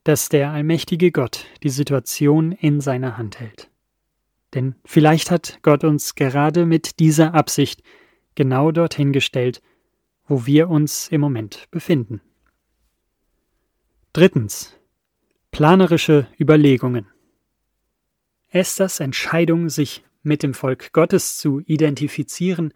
dass 0.02 0.30
der 0.30 0.50
allmächtige 0.50 1.12
Gott 1.12 1.44
die 1.62 1.68
Situation 1.68 2.52
in 2.52 2.80
seiner 2.80 3.18
Hand 3.18 3.38
hält. 3.38 3.70
Denn 4.54 4.74
vielleicht 4.87 5.30
hat 5.30 5.59
Gott 5.61 5.85
uns 5.85 6.14
gerade 6.14 6.64
mit 6.64 6.98
dieser 6.98 7.35
Absicht 7.35 7.83
genau 8.35 8.72
dorthin 8.72 9.12
gestellt, 9.12 9.61
wo 10.26 10.46
wir 10.46 10.70
uns 10.70 11.09
im 11.09 11.20
Moment 11.20 11.68
befinden. 11.70 12.22
Drittens. 14.14 14.74
Planerische 15.50 16.28
Überlegungen. 16.40 17.06
Esthers 18.48 19.00
Entscheidung, 19.00 19.68
sich 19.68 20.02
mit 20.22 20.42
dem 20.42 20.54
Volk 20.54 20.92
Gottes 20.92 21.38
zu 21.38 21.61
identifizieren, 21.61 22.72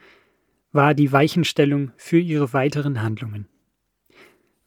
war 0.73 0.95
die 0.95 1.13
Weichenstellung 1.13 1.93
für 1.97 2.19
ihre 2.19 2.53
weiteren 2.53 3.03
Handlungen. 3.03 3.49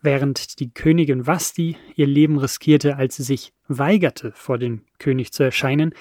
Während 0.01 0.59
die 0.59 0.73
Königin 0.73 1.25
Vasti 1.27 1.75
ihr 1.95 2.07
Leben 2.07 2.37
riskierte, 2.37 2.97
als 2.97 3.17
sie 3.17 3.23
sich 3.23 3.51
weigerte, 3.67 4.31
vor 4.33 4.57
den 4.57 4.83
König 4.99 5.33
zu 5.33 5.43
erscheinen, 5.43 5.93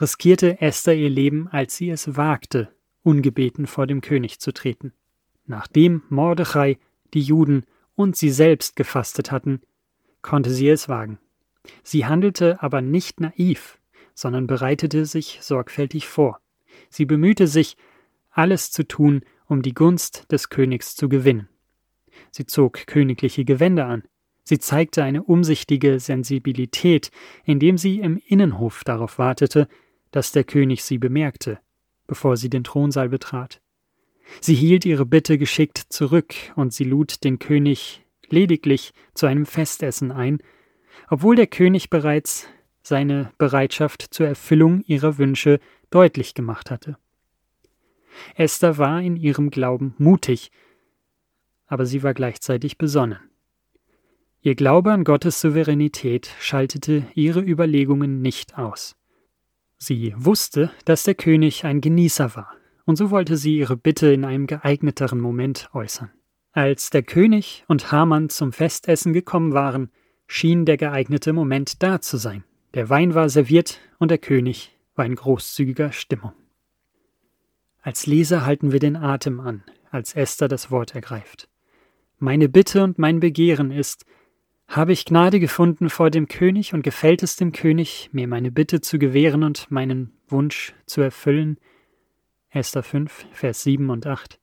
riskierte 0.00 0.60
Esther 0.60 0.94
ihr 0.94 1.10
Leben, 1.10 1.48
als 1.48 1.76
sie 1.76 1.90
es 1.90 2.16
wagte, 2.16 2.68
ungebeten 3.02 3.66
vor 3.66 3.86
dem 3.86 4.00
König 4.00 4.38
zu 4.38 4.52
treten. 4.52 4.92
Nachdem 5.46 6.02
Mordechai, 6.08 6.78
die 7.14 7.22
Juden 7.22 7.64
und 7.94 8.16
sie 8.16 8.30
selbst 8.30 8.76
gefastet 8.76 9.32
hatten, 9.32 9.60
konnte 10.20 10.50
sie 10.50 10.68
es 10.68 10.88
wagen. 10.88 11.18
Sie 11.82 12.06
handelte 12.06 12.62
aber 12.62 12.80
nicht 12.80 13.20
naiv, 13.20 13.78
sondern 14.22 14.46
bereitete 14.46 15.04
sich 15.04 15.38
sorgfältig 15.42 16.06
vor. 16.06 16.40
Sie 16.88 17.04
bemühte 17.04 17.46
sich, 17.46 17.76
alles 18.30 18.70
zu 18.70 18.86
tun, 18.86 19.22
um 19.46 19.60
die 19.60 19.74
Gunst 19.74 20.30
des 20.32 20.48
Königs 20.48 20.94
zu 20.94 21.08
gewinnen. 21.08 21.48
Sie 22.30 22.46
zog 22.46 22.86
königliche 22.86 23.44
Gewänder 23.44 23.86
an. 23.86 24.04
Sie 24.44 24.58
zeigte 24.58 25.02
eine 25.02 25.22
umsichtige 25.24 26.00
Sensibilität, 26.00 27.10
indem 27.44 27.76
sie 27.76 27.98
im 27.98 28.16
Innenhof 28.26 28.84
darauf 28.84 29.18
wartete, 29.18 29.68
dass 30.12 30.32
der 30.32 30.44
König 30.44 30.84
sie 30.84 30.98
bemerkte, 30.98 31.58
bevor 32.06 32.36
sie 32.36 32.48
den 32.48 32.64
Thronsaal 32.64 33.08
betrat. 33.08 33.60
Sie 34.40 34.54
hielt 34.54 34.86
ihre 34.86 35.04
Bitte 35.04 35.36
geschickt 35.36 35.78
zurück, 35.78 36.34
und 36.54 36.72
sie 36.72 36.84
lud 36.84 37.24
den 37.24 37.38
König 37.38 38.04
lediglich 38.28 38.92
zu 39.14 39.26
einem 39.26 39.46
Festessen 39.46 40.12
ein, 40.12 40.42
obwohl 41.10 41.36
der 41.36 41.48
König 41.48 41.90
bereits 41.90 42.48
seine 42.82 43.32
Bereitschaft 43.38 44.02
zur 44.10 44.26
Erfüllung 44.26 44.82
ihrer 44.82 45.18
Wünsche 45.18 45.60
deutlich 45.90 46.34
gemacht 46.34 46.70
hatte. 46.70 46.96
Esther 48.34 48.78
war 48.78 49.00
in 49.00 49.16
ihrem 49.16 49.50
Glauben 49.50 49.94
mutig, 49.98 50.50
aber 51.66 51.86
sie 51.86 52.02
war 52.02 52.14
gleichzeitig 52.14 52.76
besonnen. 52.76 53.18
Ihr 54.40 54.56
Glaube 54.56 54.92
an 54.92 55.04
Gottes 55.04 55.40
Souveränität 55.40 56.30
schaltete 56.40 57.06
ihre 57.14 57.40
Überlegungen 57.40 58.20
nicht 58.20 58.58
aus. 58.58 58.96
Sie 59.78 60.14
wusste, 60.16 60.70
dass 60.84 61.04
der 61.04 61.14
König 61.14 61.64
ein 61.64 61.80
Genießer 61.80 62.34
war, 62.34 62.52
und 62.84 62.96
so 62.96 63.10
wollte 63.10 63.36
sie 63.36 63.56
ihre 63.56 63.76
Bitte 63.76 64.12
in 64.12 64.24
einem 64.24 64.46
geeigneteren 64.46 65.20
Moment 65.20 65.70
äußern. 65.72 66.10
Als 66.52 66.90
der 66.90 67.02
König 67.02 67.64
und 67.68 67.92
Haman 67.92 68.28
zum 68.28 68.52
Festessen 68.52 69.12
gekommen 69.12 69.54
waren, 69.54 69.90
schien 70.26 70.66
der 70.66 70.76
geeignete 70.76 71.32
Moment 71.32 71.82
da 71.82 72.00
zu 72.00 72.16
sein. 72.16 72.44
Der 72.74 72.88
Wein 72.88 73.14
war 73.14 73.28
serviert 73.28 73.80
und 73.98 74.10
der 74.10 74.18
König 74.18 74.74
war 74.94 75.04
in 75.04 75.14
großzügiger 75.14 75.92
Stimmung. 75.92 76.32
Als 77.82 78.06
Leser 78.06 78.46
halten 78.46 78.72
wir 78.72 78.78
den 78.78 78.96
Atem 78.96 79.40
an, 79.40 79.62
als 79.90 80.14
Esther 80.14 80.48
das 80.48 80.70
Wort 80.70 80.94
ergreift. 80.94 81.48
Meine 82.18 82.48
Bitte 82.48 82.82
und 82.82 82.98
mein 82.98 83.20
Begehren 83.20 83.70
ist, 83.72 84.06
habe 84.68 84.92
ich 84.92 85.04
Gnade 85.04 85.38
gefunden 85.38 85.90
vor 85.90 86.08
dem 86.08 86.28
König 86.28 86.72
und 86.72 86.82
gefällt 86.82 87.22
es 87.22 87.36
dem 87.36 87.52
König, 87.52 88.08
mir 88.12 88.26
meine 88.26 88.50
Bitte 88.50 88.80
zu 88.80 88.98
gewähren 88.98 89.42
und 89.42 89.70
meinen 89.70 90.12
Wunsch 90.28 90.72
zu 90.86 91.02
erfüllen? 91.02 91.58
Esther 92.48 92.82
5, 92.82 93.26
Vers 93.32 93.64
7 93.64 93.90
und 93.90 94.06
8. 94.06 94.38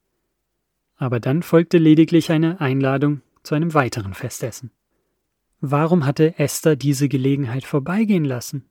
Aber 0.97 1.19
dann 1.19 1.41
folgte 1.41 1.77
lediglich 1.77 2.31
eine 2.31 2.61
Einladung 2.61 3.21
zu 3.41 3.55
einem 3.55 3.73
weiteren 3.73 4.13
Festessen. 4.13 4.71
Warum 5.61 6.05
hatte 6.05 6.39
Esther 6.39 6.75
diese 6.75 7.09
Gelegenheit 7.09 7.65
vorbeigehen 7.65 8.23
lassen? 8.23 8.69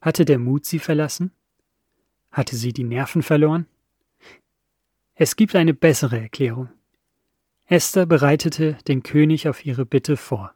Hatte 0.00 0.24
der 0.24 0.38
Mut 0.38 0.64
sie 0.64 0.78
verlassen? 0.78 1.32
Hatte 2.32 2.56
sie 2.56 2.72
die 2.72 2.84
Nerven 2.84 3.22
verloren? 3.22 3.66
Es 5.14 5.36
gibt 5.36 5.54
eine 5.54 5.74
bessere 5.74 6.18
Erklärung. 6.18 6.70
Esther 7.66 8.06
bereitete 8.06 8.78
den 8.88 9.02
König 9.02 9.48
auf 9.48 9.66
ihre 9.66 9.84
Bitte 9.84 10.16
vor. 10.16 10.54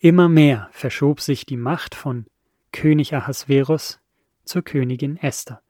Immer 0.00 0.28
mehr 0.28 0.68
verschob 0.72 1.20
sich 1.20 1.46
die 1.46 1.56
Macht 1.56 1.94
von 1.94 2.26
König 2.72 3.14
Ahasverus 3.14 4.00
zur 4.44 4.62
Königin 4.62 5.16
Esther. 5.18 5.62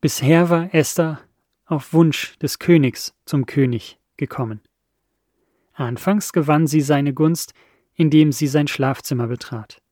Bisher 0.00 0.48
war 0.48 0.72
Esther 0.72 1.20
auf 1.64 1.92
Wunsch 1.92 2.38
des 2.38 2.60
Königs 2.60 3.14
zum 3.24 3.46
König 3.46 3.98
gekommen. 4.16 4.60
Anfangs 5.74 6.32
gewann 6.32 6.66
sie 6.66 6.80
seine 6.80 7.12
Gunst, 7.12 7.52
indem 7.96 8.32
sie 8.32 8.46
sein 8.46 8.68
Schlafzimmer 8.68 9.26
betrat. 9.26 9.82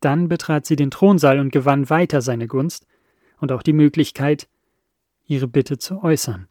Dann 0.00 0.28
betrat 0.28 0.66
sie 0.66 0.76
den 0.76 0.90
Thronsaal 0.90 1.38
und 1.38 1.50
gewann 1.50 1.90
weiter 1.90 2.22
seine 2.22 2.46
Gunst 2.46 2.86
und 3.38 3.52
auch 3.52 3.62
die 3.62 3.72
Möglichkeit, 3.72 4.48
ihre 5.26 5.48
Bitte 5.48 5.78
zu 5.78 6.02
äußern. 6.02 6.48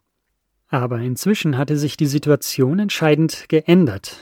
Aber 0.68 0.98
inzwischen 1.00 1.56
hatte 1.56 1.76
sich 1.76 1.96
die 1.96 2.06
Situation 2.06 2.78
entscheidend 2.78 3.48
geändert. 3.48 4.18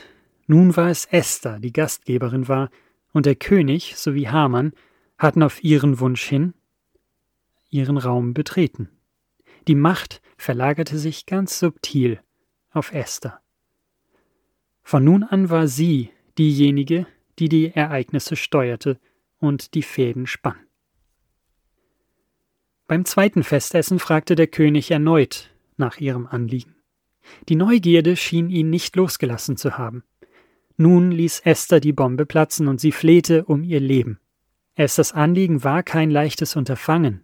Nun 0.47 0.75
war 0.75 0.89
es 0.89 1.05
Esther, 1.05 1.59
die 1.59 1.73
Gastgeberin 1.73 2.47
war, 2.47 2.69
und 3.11 3.25
der 3.25 3.35
König 3.35 3.95
sowie 3.95 4.27
Haman 4.27 4.73
hatten 5.17 5.43
auf 5.43 5.63
ihren 5.63 5.99
Wunsch 5.99 6.23
hin 6.23 6.53
ihren 7.73 7.97
Raum 7.97 8.33
betreten. 8.33 8.89
Die 9.67 9.75
Macht 9.75 10.21
verlagerte 10.37 10.97
sich 10.97 11.25
ganz 11.25 11.59
subtil 11.59 12.21
auf 12.71 12.93
Esther. 12.93 13.39
Von 14.83 15.03
nun 15.03 15.23
an 15.23 15.49
war 15.49 15.67
sie 15.67 16.11
diejenige, 16.37 17.05
die 17.39 17.49
die 17.49 17.71
Ereignisse 17.73 18.35
steuerte 18.35 18.99
und 19.39 19.73
die 19.73 19.83
Fäden 19.83 20.27
spann. 20.27 20.59
Beim 22.87 23.05
zweiten 23.05 23.43
Festessen 23.43 23.99
fragte 23.99 24.35
der 24.35 24.47
König 24.47 24.91
erneut 24.91 25.49
nach 25.77 25.99
ihrem 25.99 26.27
Anliegen. 26.27 26.75
Die 27.49 27.55
Neugierde 27.55 28.15
schien 28.15 28.49
ihn 28.49 28.69
nicht 28.69 28.95
losgelassen 28.95 29.57
zu 29.57 29.77
haben. 29.77 30.03
Nun 30.75 31.11
ließ 31.11 31.41
Esther 31.45 31.79
die 31.79 31.93
Bombe 31.93 32.25
platzen 32.25 32.67
und 32.67 32.81
sie 32.81 32.91
flehte 32.91 33.45
um 33.45 33.63
ihr 33.63 33.79
Leben. 33.79 34.19
Esthers 34.75 35.13
Anliegen 35.13 35.63
war 35.63 35.83
kein 35.83 36.09
leichtes 36.09 36.55
Unterfangen. 36.55 37.23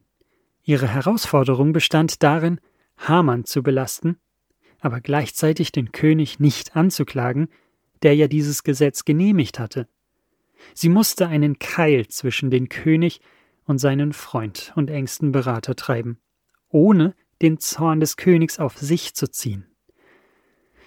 Ihre 0.63 0.87
Herausforderung 0.87 1.73
bestand 1.73 2.21
darin, 2.21 2.59
Haman 2.97 3.45
zu 3.45 3.63
belasten, 3.63 4.17
aber 4.79 5.01
gleichzeitig 5.01 5.71
den 5.71 5.91
König 5.91 6.39
nicht 6.39 6.75
anzuklagen, 6.75 7.49
der 8.03 8.15
ja 8.15 8.27
dieses 8.27 8.63
Gesetz 8.63 9.05
genehmigt 9.05 9.59
hatte. 9.59 9.87
Sie 10.73 10.89
musste 10.89 11.27
einen 11.27 11.59
Keil 11.59 12.07
zwischen 12.07 12.49
den 12.49 12.69
König 12.69 13.21
und 13.65 13.77
seinen 13.77 14.13
Freund 14.13 14.73
und 14.75 14.89
engsten 14.89 15.31
Berater 15.31 15.75
treiben, 15.75 16.19
ohne 16.69 17.15
den 17.41 17.59
Zorn 17.59 17.99
des 17.99 18.17
Königs 18.17 18.59
auf 18.59 18.77
sich 18.77 19.13
zu 19.13 19.29
ziehen. 19.29 19.65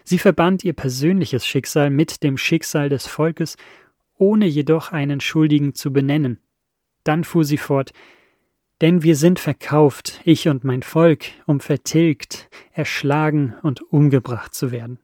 Sie 0.05 0.19
verband 0.19 0.65
ihr 0.65 0.73
persönliches 0.73 1.47
Schicksal 1.47 1.91
mit 1.91 2.23
dem 2.23 2.37
Schicksal 2.37 2.89
des 2.89 3.07
Volkes, 3.07 3.57
ohne 4.19 4.47
jedoch 4.47 4.93
einen 4.93 5.21
Schuldigen 5.21 5.75
zu 5.75 5.93
benennen. 5.93 6.39
Dann 7.05 7.25
fuhr 7.25 7.45
sie 7.45 7.59
fort 7.59 7.93
Denn 8.81 9.05
wir 9.05 9.15
sind 9.15 9.39
verkauft, 9.39 10.21
ich 10.25 10.49
und 10.49 10.65
mein 10.65 10.83
Volk, 10.83 11.27
um 11.47 11.61
vertilgt, 11.61 12.51
erschlagen 12.73 13.55
und 13.63 13.81
umgebracht 13.81 14.55
zu 14.55 14.73
werden. 14.73 14.99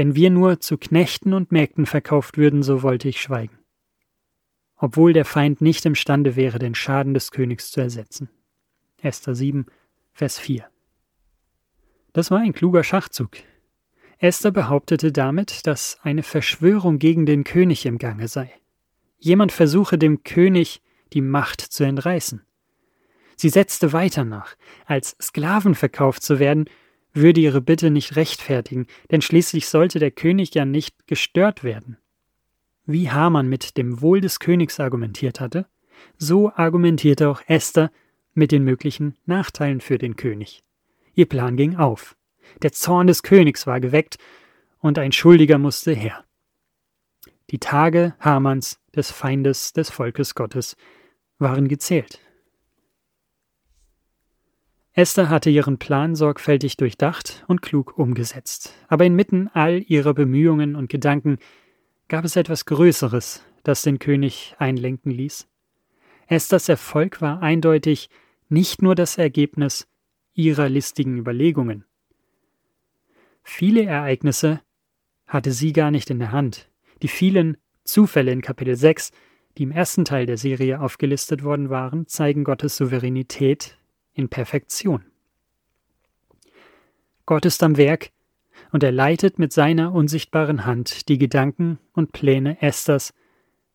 Wenn 0.00 0.14
wir 0.14 0.30
nur 0.30 0.60
zu 0.60 0.78
Knechten 0.78 1.34
und 1.34 1.52
Mägden 1.52 1.84
verkauft 1.84 2.38
würden, 2.38 2.62
so 2.62 2.82
wollte 2.82 3.06
ich 3.06 3.20
schweigen. 3.20 3.58
Obwohl 4.76 5.12
der 5.12 5.26
Feind 5.26 5.60
nicht 5.60 5.84
imstande 5.84 6.36
wäre, 6.36 6.58
den 6.58 6.74
Schaden 6.74 7.12
des 7.12 7.32
Königs 7.32 7.70
zu 7.70 7.82
ersetzen. 7.82 8.30
Esther 9.02 9.34
7, 9.34 9.66
Vers 10.14 10.38
4. 10.38 10.64
Das 12.14 12.30
war 12.30 12.38
ein 12.38 12.54
kluger 12.54 12.82
Schachzug. 12.82 13.32
Esther 14.16 14.52
behauptete 14.52 15.12
damit, 15.12 15.66
dass 15.66 15.98
eine 16.02 16.22
Verschwörung 16.22 16.98
gegen 16.98 17.26
den 17.26 17.44
König 17.44 17.84
im 17.84 17.98
Gange 17.98 18.26
sei. 18.26 18.50
Jemand 19.18 19.52
versuche 19.52 19.98
dem 19.98 20.24
König 20.24 20.80
die 21.12 21.20
Macht 21.20 21.60
zu 21.60 21.84
entreißen. 21.84 22.40
Sie 23.36 23.50
setzte 23.50 23.92
weiter 23.92 24.24
nach. 24.24 24.56
Als 24.86 25.14
Sklaven 25.20 25.74
verkauft 25.74 26.22
zu 26.22 26.38
werden, 26.38 26.70
würde 27.12 27.40
ihre 27.40 27.60
Bitte 27.60 27.90
nicht 27.90 28.16
rechtfertigen, 28.16 28.86
denn 29.10 29.22
schließlich 29.22 29.68
sollte 29.68 29.98
der 29.98 30.10
König 30.10 30.54
ja 30.54 30.64
nicht 30.64 31.06
gestört 31.06 31.64
werden. 31.64 31.96
Wie 32.86 33.10
Haman 33.10 33.48
mit 33.48 33.76
dem 33.76 34.00
Wohl 34.00 34.20
des 34.20 34.40
Königs 34.40 34.80
argumentiert 34.80 35.40
hatte, 35.40 35.66
So 36.16 36.50
argumentierte 36.50 37.28
auch 37.28 37.42
Esther 37.46 37.90
mit 38.34 38.52
den 38.52 38.64
möglichen 38.64 39.16
Nachteilen 39.26 39.80
für 39.80 39.98
den 39.98 40.16
König. 40.16 40.62
Ihr 41.14 41.26
Plan 41.26 41.56
ging 41.56 41.76
auf. 41.76 42.16
Der 42.62 42.72
Zorn 42.72 43.06
des 43.06 43.22
Königs 43.22 43.66
war 43.66 43.80
geweckt 43.80 44.16
und 44.78 44.98
ein 44.98 45.12
Schuldiger 45.12 45.58
musste 45.58 45.92
her. 45.92 46.24
Die 47.50 47.58
Tage 47.58 48.14
Hamanns, 48.20 48.80
des 48.94 49.10
Feindes 49.10 49.72
des 49.72 49.90
Volkes 49.90 50.34
Gottes, 50.34 50.76
waren 51.38 51.68
gezählt. 51.68 52.20
Esther 55.00 55.30
hatte 55.30 55.48
ihren 55.48 55.78
Plan 55.78 56.14
sorgfältig 56.14 56.76
durchdacht 56.76 57.42
und 57.48 57.62
klug 57.62 57.96
umgesetzt, 57.96 58.74
aber 58.86 59.06
inmitten 59.06 59.48
all 59.54 59.82
ihrer 59.82 60.12
Bemühungen 60.12 60.76
und 60.76 60.90
Gedanken 60.90 61.38
gab 62.08 62.26
es 62.26 62.36
etwas 62.36 62.66
Größeres, 62.66 63.42
das 63.62 63.80
den 63.80 63.98
König 63.98 64.54
einlenken 64.58 65.10
ließ. 65.10 65.48
Esthers 66.26 66.68
Erfolg 66.68 67.22
war 67.22 67.40
eindeutig 67.40 68.10
nicht 68.50 68.82
nur 68.82 68.94
das 68.94 69.16
Ergebnis 69.16 69.88
ihrer 70.34 70.68
listigen 70.68 71.16
Überlegungen. 71.16 71.86
Viele 73.42 73.84
Ereignisse 73.84 74.60
hatte 75.26 75.52
sie 75.52 75.72
gar 75.72 75.90
nicht 75.90 76.10
in 76.10 76.18
der 76.18 76.32
Hand. 76.32 76.68
Die 77.00 77.08
vielen 77.08 77.56
Zufälle 77.84 78.32
in 78.32 78.42
Kapitel 78.42 78.76
6, 78.76 79.12
die 79.56 79.62
im 79.62 79.70
ersten 79.70 80.04
Teil 80.04 80.26
der 80.26 80.36
Serie 80.36 80.78
aufgelistet 80.78 81.42
worden 81.42 81.70
waren, 81.70 82.06
zeigen 82.06 82.44
Gottes 82.44 82.76
Souveränität 82.76 83.79
in 84.14 84.28
Perfektion. 84.28 85.04
Gott 87.26 87.44
ist 87.44 87.62
am 87.62 87.76
Werk 87.76 88.10
und 88.72 88.82
er 88.82 88.92
leitet 88.92 89.38
mit 89.38 89.52
seiner 89.52 89.92
unsichtbaren 89.92 90.64
Hand 90.66 91.08
die 91.08 91.18
Gedanken 91.18 91.78
und 91.92 92.12
Pläne 92.12 92.60
Esthers 92.60 93.14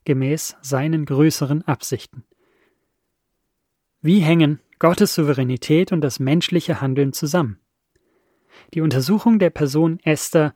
gemäß 0.04 0.56
seinen 0.62 1.06
größeren 1.06 1.64
Absichten. 1.64 2.24
Wie 4.02 4.20
hängen 4.20 4.60
Gottes 4.78 5.16
Souveränität 5.16 5.92
und 5.92 6.02
das 6.02 6.20
menschliche 6.20 6.82
Handeln 6.82 7.12
zusammen? 7.12 7.60
Die 8.74 8.82
Untersuchung 8.82 9.40
der 9.40 9.50
Person 9.50 10.00
Esther 10.04 10.54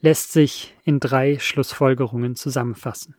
lässt 0.00 0.32
sich 0.32 0.76
in 0.84 1.00
drei 1.00 1.38
Schlussfolgerungen 1.38 2.36
zusammenfassen. 2.36 3.14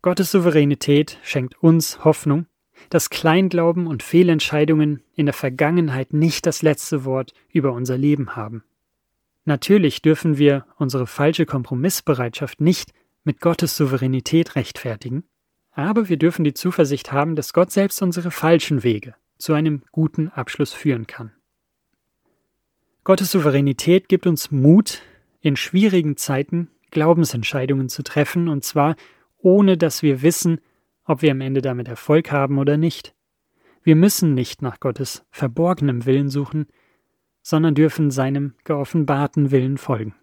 Gottes 0.00 0.30
Souveränität 0.30 1.18
schenkt 1.22 1.60
uns 1.62 2.04
Hoffnung, 2.04 2.46
dass 2.88 3.10
Kleinglauben 3.10 3.86
und 3.86 4.04
Fehlentscheidungen 4.04 5.02
in 5.14 5.26
der 5.26 5.32
Vergangenheit 5.32 6.12
nicht 6.12 6.46
das 6.46 6.62
letzte 6.62 7.04
Wort 7.04 7.34
über 7.52 7.72
unser 7.72 7.98
Leben 7.98 8.36
haben. 8.36 8.62
Natürlich 9.44 10.00
dürfen 10.02 10.38
wir 10.38 10.66
unsere 10.76 11.06
falsche 11.06 11.46
Kompromissbereitschaft 11.46 12.60
nicht 12.60 12.92
mit 13.24 13.40
Gottes 13.40 13.76
Souveränität 13.76 14.54
rechtfertigen, 14.54 15.24
aber 15.72 16.08
wir 16.08 16.16
dürfen 16.16 16.44
die 16.44 16.54
Zuversicht 16.54 17.12
haben, 17.12 17.34
dass 17.34 17.52
Gott 17.52 17.72
selbst 17.72 18.00
unsere 18.00 18.30
falschen 18.30 18.84
Wege 18.84 19.14
zu 19.38 19.52
einem 19.52 19.82
guten 19.90 20.28
Abschluss 20.28 20.72
führen 20.72 21.06
kann. 21.06 21.32
Gottes 23.04 23.30
Souveränität 23.30 24.08
gibt 24.08 24.26
uns 24.26 24.50
Mut, 24.50 25.02
in 25.40 25.56
schwierigen 25.56 26.16
Zeiten 26.16 26.68
Glaubensentscheidungen 26.90 27.88
zu 27.88 28.02
treffen, 28.02 28.48
und 28.48 28.64
zwar 28.64 28.96
ohne 29.48 29.78
dass 29.78 30.02
wir 30.02 30.20
wissen, 30.20 30.60
ob 31.04 31.22
wir 31.22 31.30
am 31.30 31.40
Ende 31.40 31.62
damit 31.62 31.88
Erfolg 31.88 32.30
haben 32.30 32.58
oder 32.58 32.76
nicht. 32.76 33.14
Wir 33.82 33.96
müssen 33.96 34.34
nicht 34.34 34.60
nach 34.60 34.78
Gottes 34.78 35.24
verborgenem 35.30 36.04
Willen 36.04 36.28
suchen, 36.28 36.66
sondern 37.40 37.74
dürfen 37.74 38.10
seinem 38.10 38.54
geoffenbarten 38.64 39.50
Willen 39.50 39.78
folgen. 39.78 40.14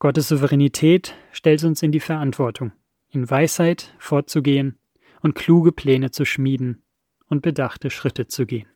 Gottes 0.00 0.26
Souveränität 0.26 1.14
stellt 1.30 1.62
uns 1.62 1.82
in 1.84 1.92
die 1.92 2.00
Verantwortung, 2.00 2.72
in 3.10 3.30
Weisheit 3.30 3.94
vorzugehen 4.00 4.76
und 5.20 5.36
kluge 5.36 5.70
Pläne 5.70 6.10
zu 6.10 6.24
schmieden 6.24 6.82
und 7.28 7.42
bedachte 7.42 7.90
Schritte 7.90 8.26
zu 8.26 8.44
gehen. 8.44 8.66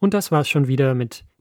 Und 0.00 0.12
das 0.12 0.30
war's 0.30 0.50
schon 0.50 0.68
wieder 0.68 0.94
mit 0.94 1.24